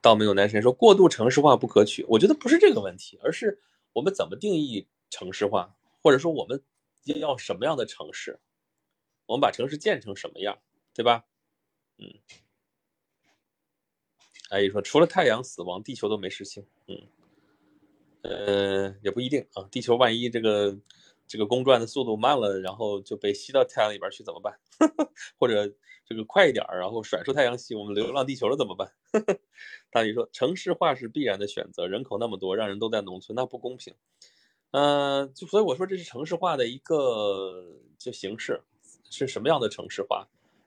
[0.00, 3.60] 倒没有男神说过度城市化不可取，我觉得不是这个问题，而是
[3.92, 6.60] 我们怎么定义城市化，或者说我们
[7.04, 8.40] 要什么样的城市，
[9.26, 10.58] 我们把城市建成什么样，
[10.92, 11.24] 对吧？
[11.98, 12.18] 嗯，
[14.50, 16.66] 阿姨说除了太阳死亡，地球都没事情。
[16.88, 17.06] 嗯，
[18.22, 20.76] 呃，也不一定啊，地球万一这个
[21.28, 24.58] 这个公转的速度慢了，然后就被吸到太阳里边去怎么办？
[25.38, 25.72] 或者？
[26.06, 28.92] 这个快一点然后甩出太阳系，我们流浪地球了怎么办？
[29.90, 33.94] 大宇说，城市化是必然的选择，人口那么多，让人都在农村，那不公平。
[34.76, 37.64] 嗯，就所以我说这是城市化的一个
[37.96, 38.60] 就形式，
[39.08, 40.26] 是什么样的城市化？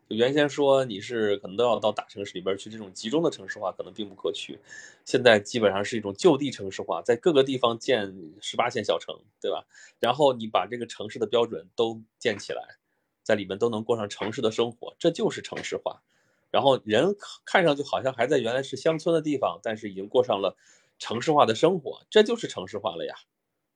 [0.10, 4.58] 就原先说你是可能都要到大城市里边去，这种集中的城市化可能并不可取。
[5.04, 9.66] 现在基本上是一种就地城市化，在各个地方建十八线小城，对吧？
[10.00, 12.78] 然后你把这个城市的标准都建起来。
[13.24, 16.02] 在里面都能过上城市的生活，这就是城市化。
[16.50, 20.56] 然后人看上去好像还在原来是乡村的地方，但是已经过上了
[20.98, 23.14] 城市化的生活，这就是城市化了呀。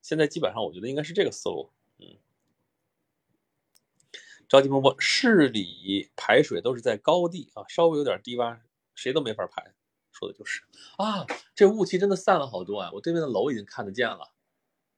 [0.01, 1.69] 现在基本上我觉得应该是这个思路。
[1.99, 2.17] 嗯，
[4.47, 8.59] 着急波波，市里排水都是在高地啊，稍微有点低洼，
[8.95, 9.73] 谁都没法排。
[10.11, 10.61] 说的就是
[10.97, 11.25] 啊，
[11.55, 14.33] 这雾气真的散了好多啊，我对面的楼已经看得见了。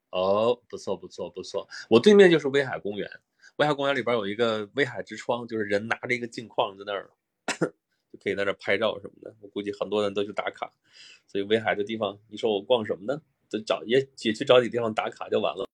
[0.10, 3.10] 哦，不错不错不错，我对面就是威海公园。
[3.58, 7.12] 威海公园里边有一个威海之窗，就是人拿着一个镜框在那儿，
[8.12, 9.36] 就可以在那拍照什么的。
[9.42, 10.72] 我估计很多人都去打卡，
[11.28, 13.22] 所以威海这地方，你说我逛什么呢？
[13.60, 15.68] 就找也也去找几个地方打卡就完了。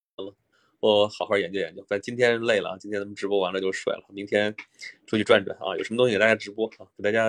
[0.81, 1.85] 我好好研究研究。
[1.89, 4.55] 但今天累了，今天咱们直播完了就睡了，明天
[5.05, 7.25] 出去转转啊，有什么东西给大家直播啊，给大家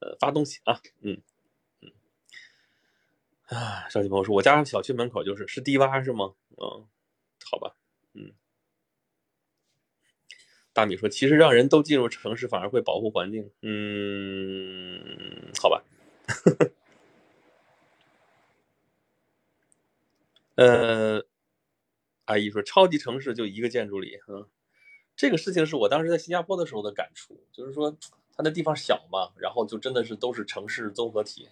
[0.00, 1.20] 呃发东西啊，嗯
[1.82, 1.92] 嗯。
[3.46, 6.34] 啊，张继鹏说，我家小区门口就是是低洼是吗？
[6.50, 6.86] 嗯，
[7.50, 7.76] 好吧，
[8.14, 8.32] 嗯。
[10.72, 15.84] 大米说，其实让人都进入城市反而会保护环境，嗯，好吧。
[20.56, 21.24] 呃，
[22.26, 24.46] 阿姨说，超级城市就一个建筑里，嗯，
[25.16, 27.90] 这个事情是我当时在新加坡的时候的感触，就是说
[28.36, 31.48] 它那地方小嘛，然后就真的是都是城市综合体，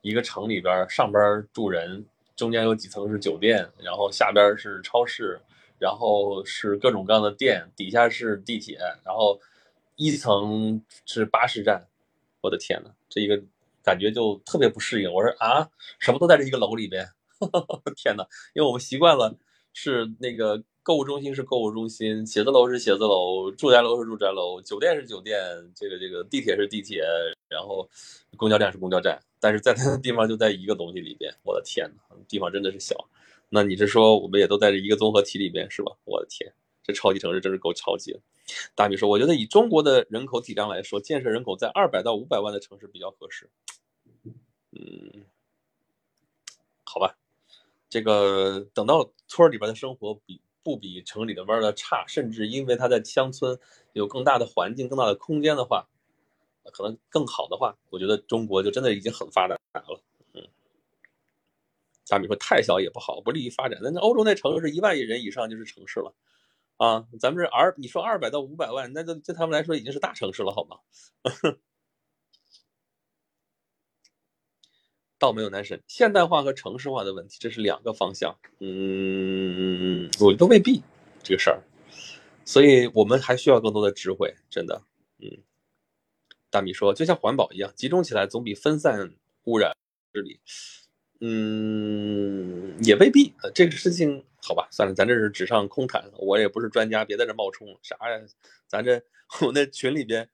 [0.00, 5.40] 一个城里边上边住人，中间有几层是酒店，然后下边是超市，
[5.78, 9.40] 然后是各种各样的店，底下是地铁，然后
[9.94, 11.86] 一层是巴士站，
[12.40, 13.40] 我的天呐，这一个
[13.84, 15.12] 感觉就特别不适应。
[15.12, 15.70] 我说啊，
[16.00, 17.08] 什么都在这一个楼里边。
[17.96, 18.26] 天哪！
[18.54, 19.36] 因为我们习惯了
[19.72, 25.38] 是那个购物中心是购物中心，写字楼是写字楼，住宅楼是住宅楼，酒店是酒店，
[25.74, 27.02] 这个这个地铁是地铁，
[27.48, 27.88] 然后
[28.36, 29.20] 公交站是公交站。
[29.40, 32.94] 但是在那个地方就在一个东西里边，我的天哪，地方真的是小。
[33.48, 35.92] 那你是说我们也都在这一个综合体里边是吧？
[36.04, 38.20] 我的天，这超级城市真是够超级的。
[38.74, 43.50] 大米说，我觉得以中国的人口体量来说，建设人口在二百到五百万的城市比较合适。
[44.72, 45.24] 嗯，
[47.92, 53.58] 这个等到村里边的生活比不比城里的玩的差，甚至因为他在乡村
[53.92, 55.86] 有更大的环境、更大的空间的话，
[56.72, 60.00] 可能更好的话，我觉得中国就真的已经很发达了。
[60.32, 60.48] 嗯，
[62.08, 63.78] 大米说太小也不好，不利于发展。
[63.82, 66.14] 那那欧洲那城市一万亿人以上就是城市了
[66.78, 70.78] 啊，咱们这二你说二百到五百万，那就对他们来说已经是大城市了，好吗？
[75.22, 78.36] 倒没有男神，现代化和城市化的问题，这是两个方向。
[78.58, 80.82] 嗯，我觉得未必
[81.22, 81.62] 这个事儿，
[82.44, 84.82] 所以我们还需要更多的智慧，真的。
[85.20, 85.30] 嗯，
[86.50, 89.14] 大米说，就像环保一样，集中起来总比分散
[89.44, 89.76] 污染
[90.12, 90.40] 治理。
[91.20, 93.32] 嗯，也未必。
[93.54, 97.78] 这个事情，好吧，算了，咱这是纸上空谈，我也不是专家，别在这冒充了。
[97.82, 98.20] 啥呀？
[98.66, 99.02] 咱这
[99.42, 100.28] 我那群里边。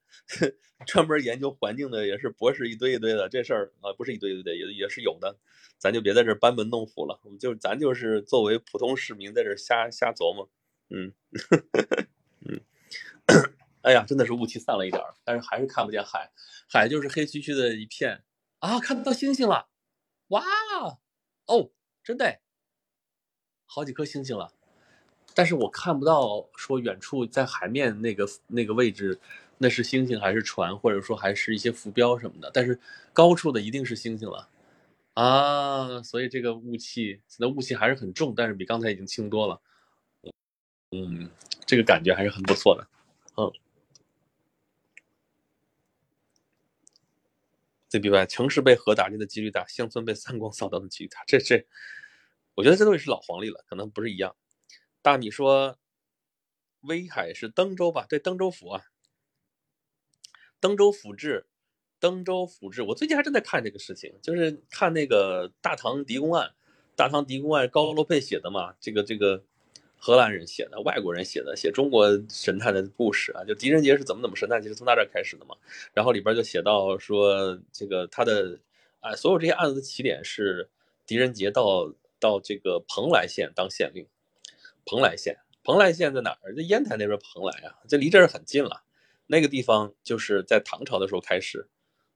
[0.87, 5.37] 专门研究环境的也是博士一堆一堆的，这事儿啊不是一堆一堆，也也是有的，
[5.77, 10.49] 咱就别在这班门弄斧了，我们就咱就是作为普通市民在这瞎瞎琢磨，
[10.91, 11.13] 嗯
[12.47, 12.61] 嗯，
[13.83, 16.31] 哎呀，真的是雾气散了一点但是还是看不见海，
[16.71, 18.23] 海就是黑黢黢的一片
[18.61, 19.67] 啊，看到星星了，
[20.29, 20.45] 哇
[21.47, 21.73] 哦，
[22.05, 22.39] 真的，
[23.71, 24.51] 好几颗星星了，
[25.35, 29.21] 但是我看不到说远处在海面那个那个位置。
[29.61, 32.49] 那是星星还是船，或者说还是一些浮标什么的？
[32.55, 32.79] 但是
[33.12, 34.49] 高处的一定是星星了
[35.14, 36.01] 啊！
[36.01, 39.61] 所以这个雾气，那雾气还是很重，但是比刚才已经轻多了。
[40.93, 41.29] 嗯，
[41.66, 42.87] 这个感觉还是很不错的。
[43.37, 43.51] 嗯。
[47.89, 51.25] 这比外，城市被核打击的几率大，乡村被三光扫荡的几率大。
[51.27, 51.66] 这这，
[52.59, 54.35] 我觉得这东西是老黄历了，可能不是一样。
[55.01, 55.79] 大米说，
[56.81, 58.05] 威海是登州吧？
[58.09, 58.83] 对，登州府啊。
[60.59, 61.47] 登州府志，
[62.01, 66.53] 登州府志，我最近还正在看这个事情，就是看那个大唐狄公案，
[66.97, 69.45] 大唐狄公案高罗佩写的嘛，这个这个
[69.97, 75.55] 荷兰人写的，外国人写的，写中国神探的故事啊，就狄仁杰是怎么怎么神探，其实从他这开始的嘛，
[75.95, 78.59] 然后里边就写到说这个他的，
[78.99, 80.69] 哎，所有这些案子的起点是
[81.07, 84.07] 狄仁杰到到这个蓬莱县当县令，
[84.85, 86.55] 蓬莱县，蓬莱县在哪儿？
[86.55, 88.83] 在烟台那边蓬莱啊，这离这儿很近了。
[89.27, 91.69] 那个地方就是在唐朝的时候开始，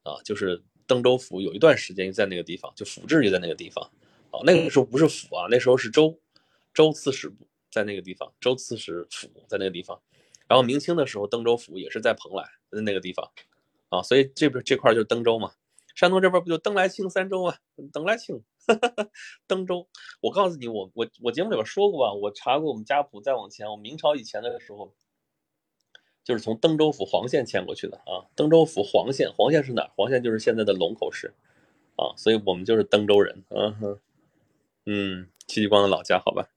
[0.03, 3.85] 啊，就是登州府有一段时间在那个地方，就府治就在那个地方，
[4.31, 6.19] 啊，那个时候不是府啊，那时候是州，
[6.73, 10.01] 州刺史部在那个地方，州刺史府在那个地方，
[10.49, 13.31] 然后明清的时候登州府也是在蓬莱在那个地方，
[13.91, 15.53] 啊，所以这边这块就是登州嘛，
[15.95, 17.59] 山东这边不就登莱庆三州啊，
[17.93, 18.43] 登莱庆，
[19.47, 19.89] 登州，
[20.21, 24.95] 我告诉你，我我我节目里边说过吧，我查过我们家谱，再往前，我明朝以前的时候。
[26.25, 29.91] 就是从登州府黄县迁过去的啊，登州府黄县，黄县是哪？
[29.97, 31.35] 黄县就是现在的龙口市，
[31.97, 34.01] 啊，所以我们就是登州人，嗯哼，
[34.87, 36.49] 嗯，戚继光的老家，好吧。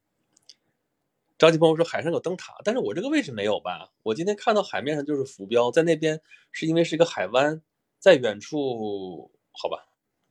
[1.40, 3.92] 着急朋友说海上有灯塔，但是我这个位置没有吧？
[4.04, 7.64] 我今天看到海面上就是浮标，在那边是因为是一个海湾，
[7.98, 9.88] 在远处，好吧，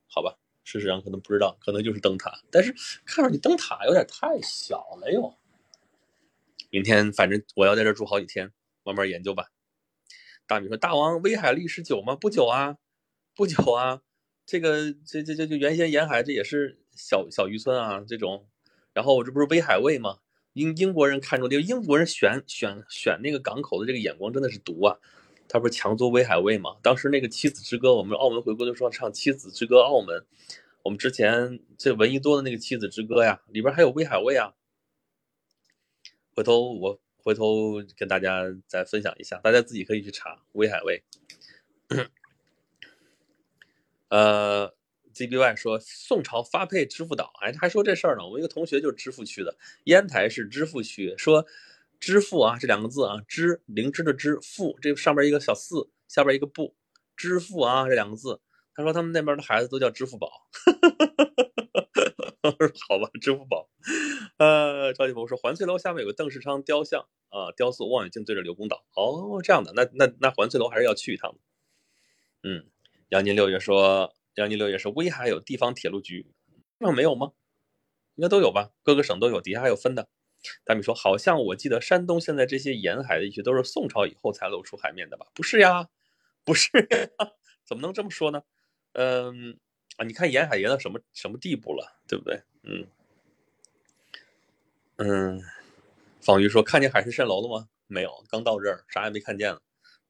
[0.07, 5.37] 好吧，事实上可能不知道，可能就是灯塔，但是看上去灯塔有点太小了哟。
[6.71, 8.53] 明天反正我要在这住好几天。
[8.87, 9.51] 慢慢研究吧。
[10.47, 12.15] 大米说：“大王，威海历史久吗？
[12.15, 12.77] 不久啊，
[13.35, 14.03] 不久啊。
[14.45, 18.47] 这个，这这这就原先沿海这也是小小渔村啊，这种。
[18.93, 20.19] 然后这不是威海卫吗？
[20.53, 24.99] 英英国人看中，就英国人选选选那个港口的这个眼光真的是毒啊！
[25.49, 26.77] 他不是强租威海卫吗？
[26.83, 30.25] 当时那个妻子之歌，我们澳门回国就说唱妻子之歌澳门。
[30.83, 34.55] 我们之前这闻一多的那个妻子之歌呀，里边还有威海卫啊。
[36.35, 41.03] 回头我回头跟大家再分享一下，大家自己可以去查威海卫。
[44.09, 44.75] 呃
[45.15, 48.29] ，ZBY 说宋朝发配支付岛，哎，还说这事儿呢。
[48.29, 51.47] 我一个同学就是支付区的，烟台是支付区，说
[52.05, 56.77] 支付啊这两个字啊，支灵芝的支付，这上边一个小四，下边一个不，
[57.17, 58.43] 支付啊这两个字，
[58.75, 60.29] 他说他们那边的孩子都叫支付宝。
[60.53, 63.71] 哈哈哈哈哈好吧，支付宝。
[64.37, 68.85] 呃，赵继鹏说环翠楼下面有个邓世昌雕像啊，雕塑望远镜对着刘公岛。
[68.95, 71.35] 哦，这样的，那那那环翠楼还是要去一趟。
[72.43, 72.67] 嗯。
[73.09, 76.27] 杨宁六月说：“杨宁六月说，威海有地方铁路局，
[76.79, 77.33] 那没有吗？
[78.17, 80.09] 应该都有吧，各个省都有，底下还有分的。”
[80.65, 85.27] 大米说：“好像我记得山东现在这些沿海的地区都是宋朝以后才露出海面的吧？
[85.35, 85.89] 不是呀，
[86.45, 86.71] 不是，
[87.67, 88.43] 怎么能这么说呢？
[88.95, 89.59] 嗯
[89.97, 92.43] 啊，你看沿海沿到什么什么地步了，对不对？
[92.65, 92.87] 嗯
[94.99, 95.41] 嗯，
[96.21, 97.69] 方瑜说看见海市蜃楼了吗？
[97.89, 99.61] 没有，刚到这儿啥也没看见了，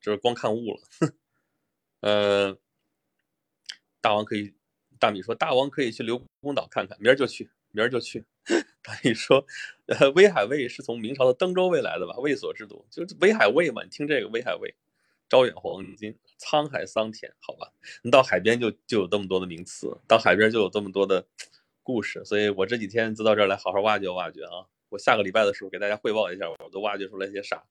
[0.00, 0.80] 就是光看雾了。
[2.02, 2.58] 呃。”
[4.00, 4.52] 大王可以，
[5.00, 8.22] 大米说大王可以去刘公岛看看，明儿就去，明儿就去。
[8.84, 9.44] 大米说，
[9.86, 12.14] 呃，威海卫是从明朝的登州卫来的吧？
[12.18, 14.74] 卫所制度就是威海卫嘛，你听这个威海卫，
[15.28, 17.72] 招远黄金，沧海桑田，好吧？
[18.02, 21.26] 你到海边就就有这么多的名词，到海边就有这么多的
[21.82, 24.68] 故事，所以我这几天就到这儿来好好挖掘挖掘啊！
[24.90, 27.64] 我下个礼拜的时候给大家汇报一下，我都挖掘出来些啥，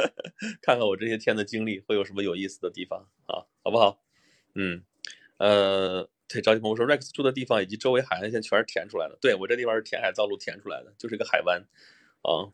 [0.62, 3.98] 看看我这些天的经历会有什么有意思的地方啊，好不好？
[4.54, 4.84] 嗯。
[5.38, 9.18] 呃，对，赵继鹏说，Rex 住的地方以及周围海岸线全是填出来的。
[9.20, 11.66] 对我这地方是填海造陆填出来的，就是一个海湾。
[12.22, 12.52] 啊，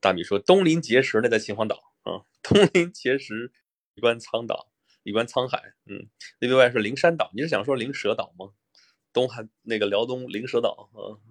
[0.00, 1.92] 大米说，东临碣石，那在秦皇岛。
[2.02, 3.52] 啊，东临碣石，
[3.94, 4.68] 一观沧岛，
[5.04, 5.74] 一观沧海。
[5.84, 6.08] 嗯
[6.40, 8.50] 另外是灵山岛，你是想说灵蛇岛吗？
[9.12, 11.22] 东海那个辽东灵蛇岛啊，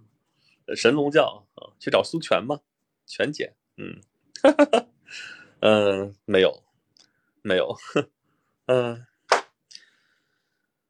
[0.73, 2.61] 神龙教啊，去找苏全吗？
[3.05, 3.99] 全姐，嗯，
[4.41, 4.87] 哈哈哈
[5.59, 6.63] 嗯，没有，
[7.41, 7.75] 没有，
[8.67, 9.05] 嗯。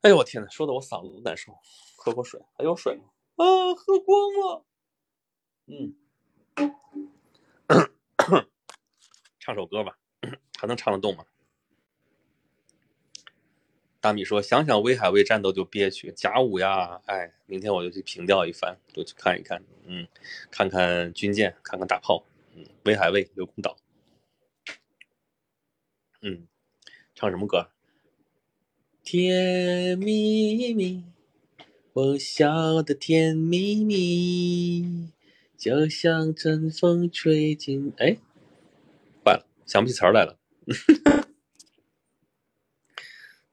[0.05, 1.51] 哎呦我天呐，说的我嗓子都难受，
[1.97, 3.05] 喝口水，还有水吗？
[3.37, 4.63] 啊，喝光了。
[5.65, 5.95] 嗯，
[9.39, 9.97] 唱首歌吧，
[10.59, 11.25] 还能唱得动吗？
[13.99, 20.07] 大米说：“想想威海卫战斗就憋屈，甲午呀，哎，明天我就去凭吊一番，就去看一看，嗯，
[20.51, 23.75] 看看军舰，看看大炮，嗯，威海卫刘公岛，
[26.21, 26.47] 嗯，
[27.15, 27.67] 唱什么歌？”
[29.05, 31.03] 甜蜜蜜，
[31.93, 35.11] 我笑的甜蜜蜜，
[35.55, 37.93] 就像春风吹进。
[37.97, 38.17] 哎，
[39.23, 40.39] 坏了，想不起词儿来了。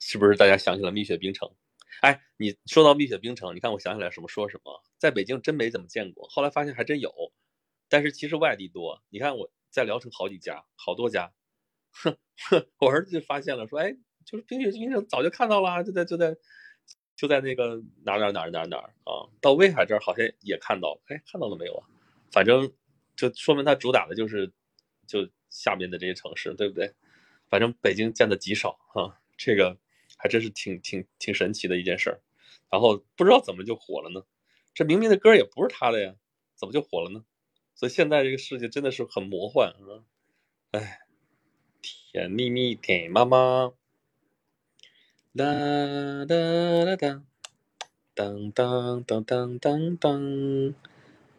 [0.00, 1.54] 是不是大家想起了蜜雪冰城？
[2.00, 4.82] 哎，你说到蜜雪冰城，你看我想起来什么说什么。
[4.96, 7.12] 在北京真没怎么见过，后来发现还真有，
[7.90, 9.02] 但是其实外地多。
[9.10, 11.34] 你看我在聊城好几家，好多家。
[11.90, 12.16] 哼
[12.48, 13.94] 哼，我儿子就发现了，说哎。
[14.24, 16.36] 就是冰雪冰城早就看到了，就在就在
[17.16, 21.86] 就在那个哪哪哪哪哪啊，到威海这儿好像也看到了，哎，看到了没有啊？
[22.30, 22.72] 反正
[23.16, 24.52] 就说明它主打的就是
[25.06, 26.94] 就下面的这些城市，对不对？
[27.48, 29.76] 反正北京见的极少啊，这个
[30.16, 32.20] 还真是挺挺挺神奇的一件事儿。
[32.70, 34.24] 然后不知道怎么就火了呢？
[34.72, 36.14] 这明明的歌也不是他的呀，
[36.54, 37.24] 怎么就火了呢？
[37.74, 40.04] 所以现在这个世界真的是很魔幻啊！
[40.70, 41.00] 哎，
[41.82, 43.72] 甜蜜蜜，甜妈妈。
[45.34, 45.46] 哒
[46.26, 47.22] 哒哒哒，
[48.14, 50.74] 当当当当当当，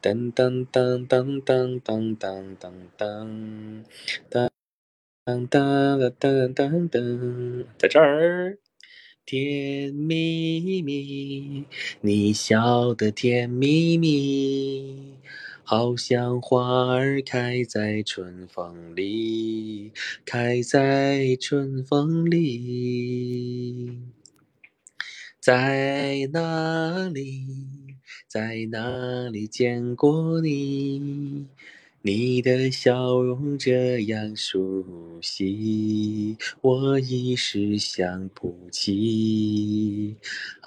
[0.01, 3.85] 当当当当当当当当当，
[4.31, 4.49] 当
[5.23, 8.57] 当当当当当，在这儿，
[9.27, 11.65] 甜蜜蜜，
[12.01, 15.19] 你笑得甜蜜蜜。
[15.75, 19.91] 好像花儿开在春风里，
[20.23, 23.97] 开在春风里，
[25.39, 27.47] 在哪里，
[28.27, 31.47] 在哪里见过你？
[32.03, 34.85] 你的笑容这样熟
[35.23, 40.17] 悉，我一时想不起。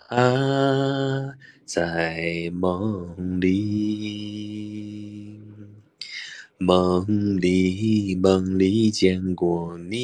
[0.08, 1.34] 啊，
[1.64, 5.40] 在梦里，
[6.58, 9.96] 梦里，梦里见过你，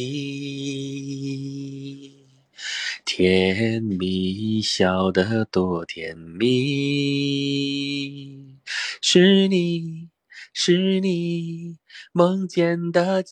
[3.04, 6.48] 甜蜜笑得多甜蜜，
[9.00, 10.08] 是你
[10.52, 11.76] 是你，
[12.12, 13.24] 梦见的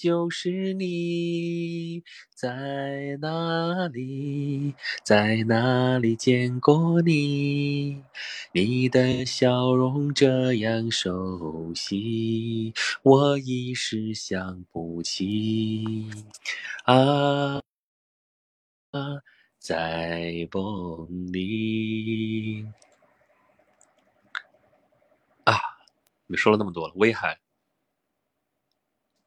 [0.00, 8.04] 就是你，在哪里，在哪里见过你？
[8.52, 12.72] 你的笑容这样熟悉，
[13.02, 16.08] 我一时想不起。
[16.84, 17.56] 啊
[18.92, 19.20] 啊，
[19.58, 22.64] 在梦里。
[25.42, 25.58] 啊，
[26.28, 27.40] 你说了那么多了，威海，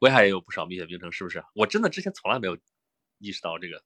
[0.02, 1.44] 威海也有不少蜜雪冰城，是不是？
[1.54, 2.58] 我真的之前从来没有
[3.18, 3.84] 意识到这个，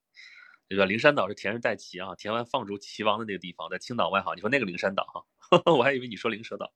[0.67, 0.83] 对吧？
[0.85, 4.33] 灵山岛是田氏代齐啊，田湾放逐齐王的那个地方，在青岛外哈。
[4.33, 6.73] 你说那个灵山岛哈， 我还以为你说灵蛇岛，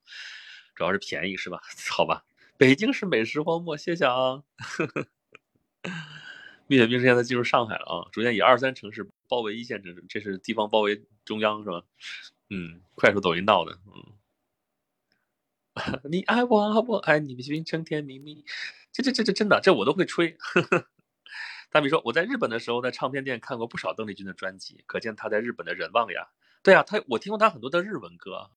[0.76, 1.60] 主要是便宜是吧？
[1.90, 2.24] 好吧，
[2.56, 4.44] 北京是美食荒漠，谢谢啊。
[6.68, 11.82] 蜜雪冰城现在进入上海了啊，逐渐以二三城市包围一线城市，这是地方包围中央是吧？
[12.52, 14.21] 嗯，快手、抖音闹的，嗯。
[16.10, 18.44] 你爱我，我爱你，蜜雪冰城甜蜜蜜。
[18.92, 20.38] 这这这这真的，这我都会吹。
[21.72, 26.28] 大米说我在日本的时候，在唱片店看过不少邓丽君的专辑，可见她在日本的人望呀。
[26.62, 28.50] 对啊，她我听过她很多的日文歌。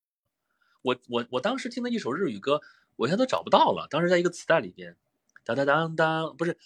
[0.82, 2.60] 我我我当时听的一首日语歌，
[2.96, 3.86] 我现在都找不到了。
[3.88, 4.96] 当时在一个磁带里边，
[5.44, 6.58] 当当当当，不是，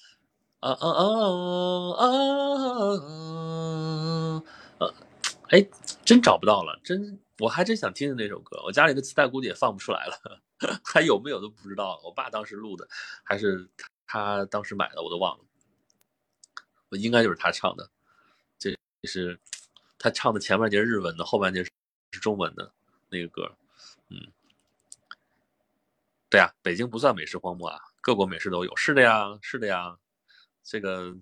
[0.61, 1.05] 啊啊啊
[1.99, 2.07] 啊
[4.39, 4.43] 啊
[4.79, 4.95] 啊！
[5.51, 5.69] 哎，
[6.05, 7.21] 真找不到了，真。
[7.39, 10.43] 我还真想听听那首歌，我家里的磁带估计也放不出来了，
[10.85, 12.01] 还有没有都不知道。
[12.03, 12.89] 我爸当时录的，
[13.23, 13.69] 还是
[14.07, 15.45] 他当时买的，我都忘了。
[16.89, 17.89] 我应该就是他唱的，
[18.59, 19.39] 这是
[19.99, 21.71] 他唱的前半截日文的，后半截是
[22.21, 22.73] 中文的
[23.09, 23.55] 那个歌。
[24.09, 24.33] 嗯，
[26.29, 28.75] 对呀，北京不算美食荒漠啊，各国美食都有。
[28.75, 29.99] 是的呀，是的呀。
[30.71, 31.17] 这个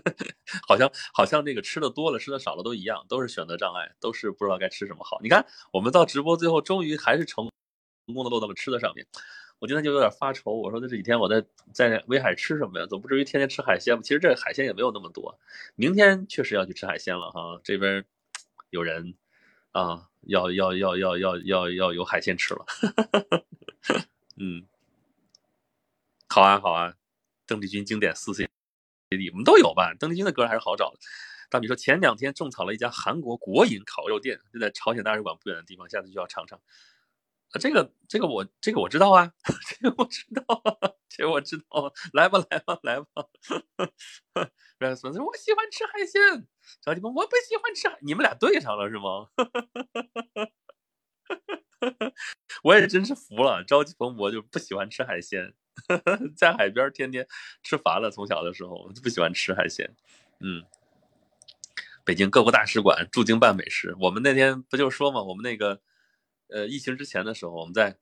[0.66, 5.20] 好像好像那个吃的多了吃的少了都一样，都是选择障碍，都是不知道该吃什么好。
[5.22, 7.50] 你看我们到直播最后终于还是成
[8.06, 9.06] 功的落到了吃的上面，
[9.58, 10.52] 我今天就有点发愁。
[10.52, 11.44] 我说这这几天我在
[11.74, 12.86] 在威海吃什么呀？
[12.86, 14.00] 总不至于天天吃海鲜吧？
[14.02, 15.38] 其实这海鲜也没有那么多。
[15.74, 18.02] 明天确实要去吃海鲜了哈，这边
[18.70, 19.14] 有人
[19.72, 22.64] 啊要要要要要要要有海鲜吃了。
[24.40, 24.66] 嗯，
[26.28, 26.94] 好啊好啊，
[27.46, 28.48] 邓丽君经典四 C。
[29.36, 29.92] 我们都有吧？
[30.00, 30.98] 邓丽君的歌还是好找的。
[31.50, 36.58] 大米说前两天种草了一家韩国国营烤肉店，就在朝鲜大使馆不远的地方，下次就要尝尝。
[37.50, 39.30] 啊，这个这个我 这个我知道啊，
[39.68, 40.42] 这个我知道，
[41.10, 41.92] 这个我知道。
[42.14, 43.06] 来吧来吧来吧。
[44.78, 46.48] 然后孙子说我喜欢吃海鲜，
[46.80, 49.28] 赵继鹏我不喜欢吃海，你们俩对上了是吗？
[52.64, 55.52] 我也真是服了，着急蓬勃就不喜欢吃海鲜。
[56.36, 57.26] 在海边天天
[57.62, 59.94] 吃烦了，从小的时候就不喜欢吃海鲜。
[60.40, 60.64] 嗯，
[62.04, 65.80] 北京各国大使馆驻京办美食，我们那天不就说嘛，我们那个
[66.48, 67.96] 呃疫情之前的时候，我们在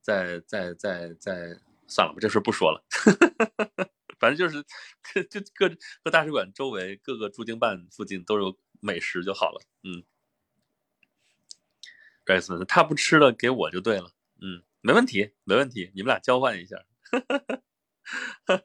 [0.00, 2.84] 在在在在算了吧，这事不说了。
[4.18, 4.64] 反正就是
[5.28, 5.70] 就各
[6.02, 9.60] 各大使馆周围各个驻京办附近都有美食就好了。
[9.82, 10.02] 嗯，
[12.24, 14.10] 该孙子他不吃了给我就对了。
[14.40, 16.76] 嗯，没问题没问题，你们俩交换一下。
[17.10, 17.62] 哈哈哈
[18.44, 18.62] 哈哈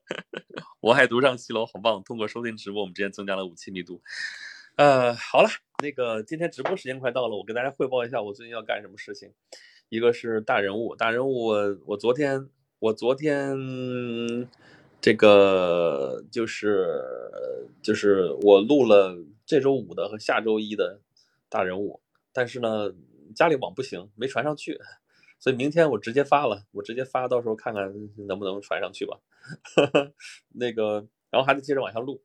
[0.79, 2.03] 我还独上西楼，好棒！
[2.03, 4.01] 通过收听直播，我们之间增加了五亲密度。
[4.75, 5.49] 呃，好了，
[5.83, 9.31] 那个今天直播时间快到了，我跟大家汇报一下我最近要干什么事情。
[9.89, 14.47] 一个是大人物，大人物，我我昨天，我昨天
[15.01, 17.01] 这个就是
[17.83, 21.01] 就是我录了这周五的和下周一的
[21.49, 22.91] 大人物，但是呢，
[23.35, 24.79] 家里网不行，没传上去。
[25.41, 27.91] 所以明天我直接发了，我直接发，到时候看看
[28.27, 29.17] 能不能传上去吧。
[30.53, 32.21] 那个，然后还得接着往下录，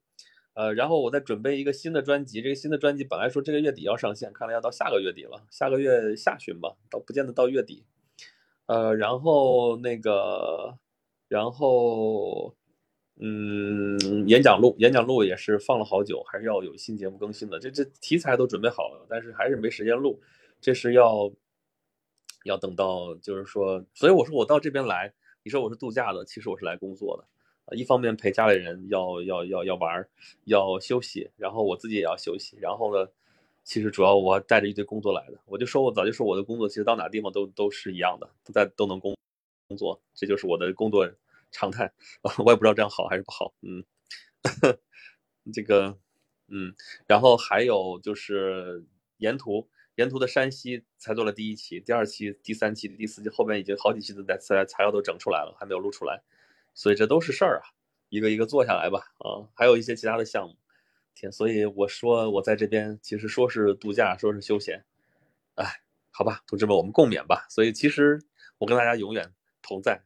[0.53, 2.43] 呃，然后我再准备一个新的专辑。
[2.43, 7.87] 这个新的专辑本来说这个月底要上线，看来要到下个月底了，下个月下旬吧，到不见得到月底。
[8.67, 10.77] 呃，然后那个，
[11.29, 12.55] 然后，
[13.19, 17.59] 嗯，演讲录，演讲录也是放了好久，还是要有新节目更新的。
[17.59, 20.21] 这这题材都准备好了，但是还是没时间录，
[20.61, 21.33] 这是要。
[22.47, 27.25] 要等到，就是说，所以我说我到这边来，你说我是度假的，其实我是来工作的，
[27.67, 30.09] 啊，一方面陪家里人要要要要玩，
[30.45, 33.11] 要休息，然后我自己也要休息，然后呢，
[33.65, 39.17] 其实主要我带着一堆工作来的，我就说我早就说我的工作其实到哪地方都都是一样的，都在都能工
[39.69, 41.11] 工作，这就是我的工作
[41.51, 41.93] 常态，
[42.45, 43.85] 我也不知道这样好还是不好，嗯，
[45.53, 45.99] 这个，
[46.49, 46.75] 嗯，
[47.07, 48.85] 然后还有就是
[49.19, 49.69] 沿途。
[49.97, 56.23] 沿途的山西才做了第一期、第二期、第三期、第四期，后边已经好几期的材材材料都整出来了，还没有录出来，
[56.75, 57.73] 所以这都是事儿啊，
[58.11, 60.57] 一个一个做下来吧，啊，还有一些其他的项目，
[61.15, 64.85] 天，所以我说我在这边其实说是度假，说是休闲，
[65.55, 65.81] 哎，
[66.11, 67.47] 好吧，同志们，我们共勉吧。
[67.49, 68.21] 所以其实
[68.59, 69.33] 我跟大家永远
[69.63, 70.03] 同在。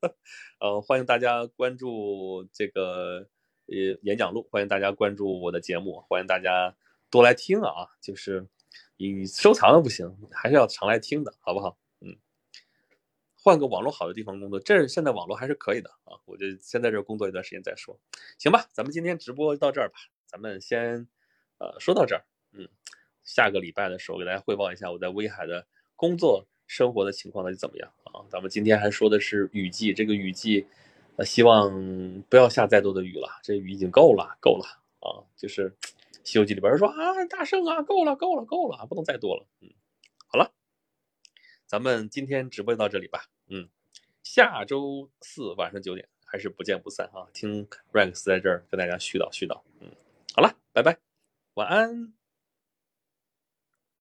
[0.60, 3.26] 呃，欢迎大家关注这个
[3.66, 6.76] 呃演讲录，欢迎大家关注我的节目，欢迎大家
[7.10, 8.46] 多来听啊，就是
[9.08, 11.78] 你收藏了不行，还是要常来听的，好不好？
[12.00, 12.16] 嗯，
[13.34, 17.98] 换个网络好的地方工作，这现在网络还是可以的啊，我就先在这工作一段时间再说，
[18.38, 18.66] 行吧？
[18.72, 21.08] 咱们今天直播到这儿吧，咱们先
[21.58, 22.68] 呃说到这儿，嗯，
[23.24, 26.46] 下个礼拜的时候给大家汇报一下我在威海的工作。
[26.72, 28.22] 生活的情况到底怎么样啊？
[28.28, 30.64] 咱们今天还说的是雨季，这个雨季，
[31.24, 34.64] 希望不要下再多的雨了，这雨已经够了，够了
[35.00, 35.18] 啊！
[35.36, 35.68] 就是
[36.24, 39.46] 《西游记》里边说啊，大圣啊，够了，够了，够了，不能再多了。
[39.60, 39.70] 嗯，
[40.26, 40.52] 好了，
[41.66, 43.26] 咱们今天直播就到这里吧。
[43.48, 43.68] 嗯，
[44.22, 47.26] 下周四晚上九点还是不见不散啊！
[47.32, 49.62] 听 Rex 在这儿跟大家絮叨絮叨。
[49.80, 49.90] 嗯，
[50.34, 50.98] 好了，拜拜，
[51.54, 52.19] 晚安。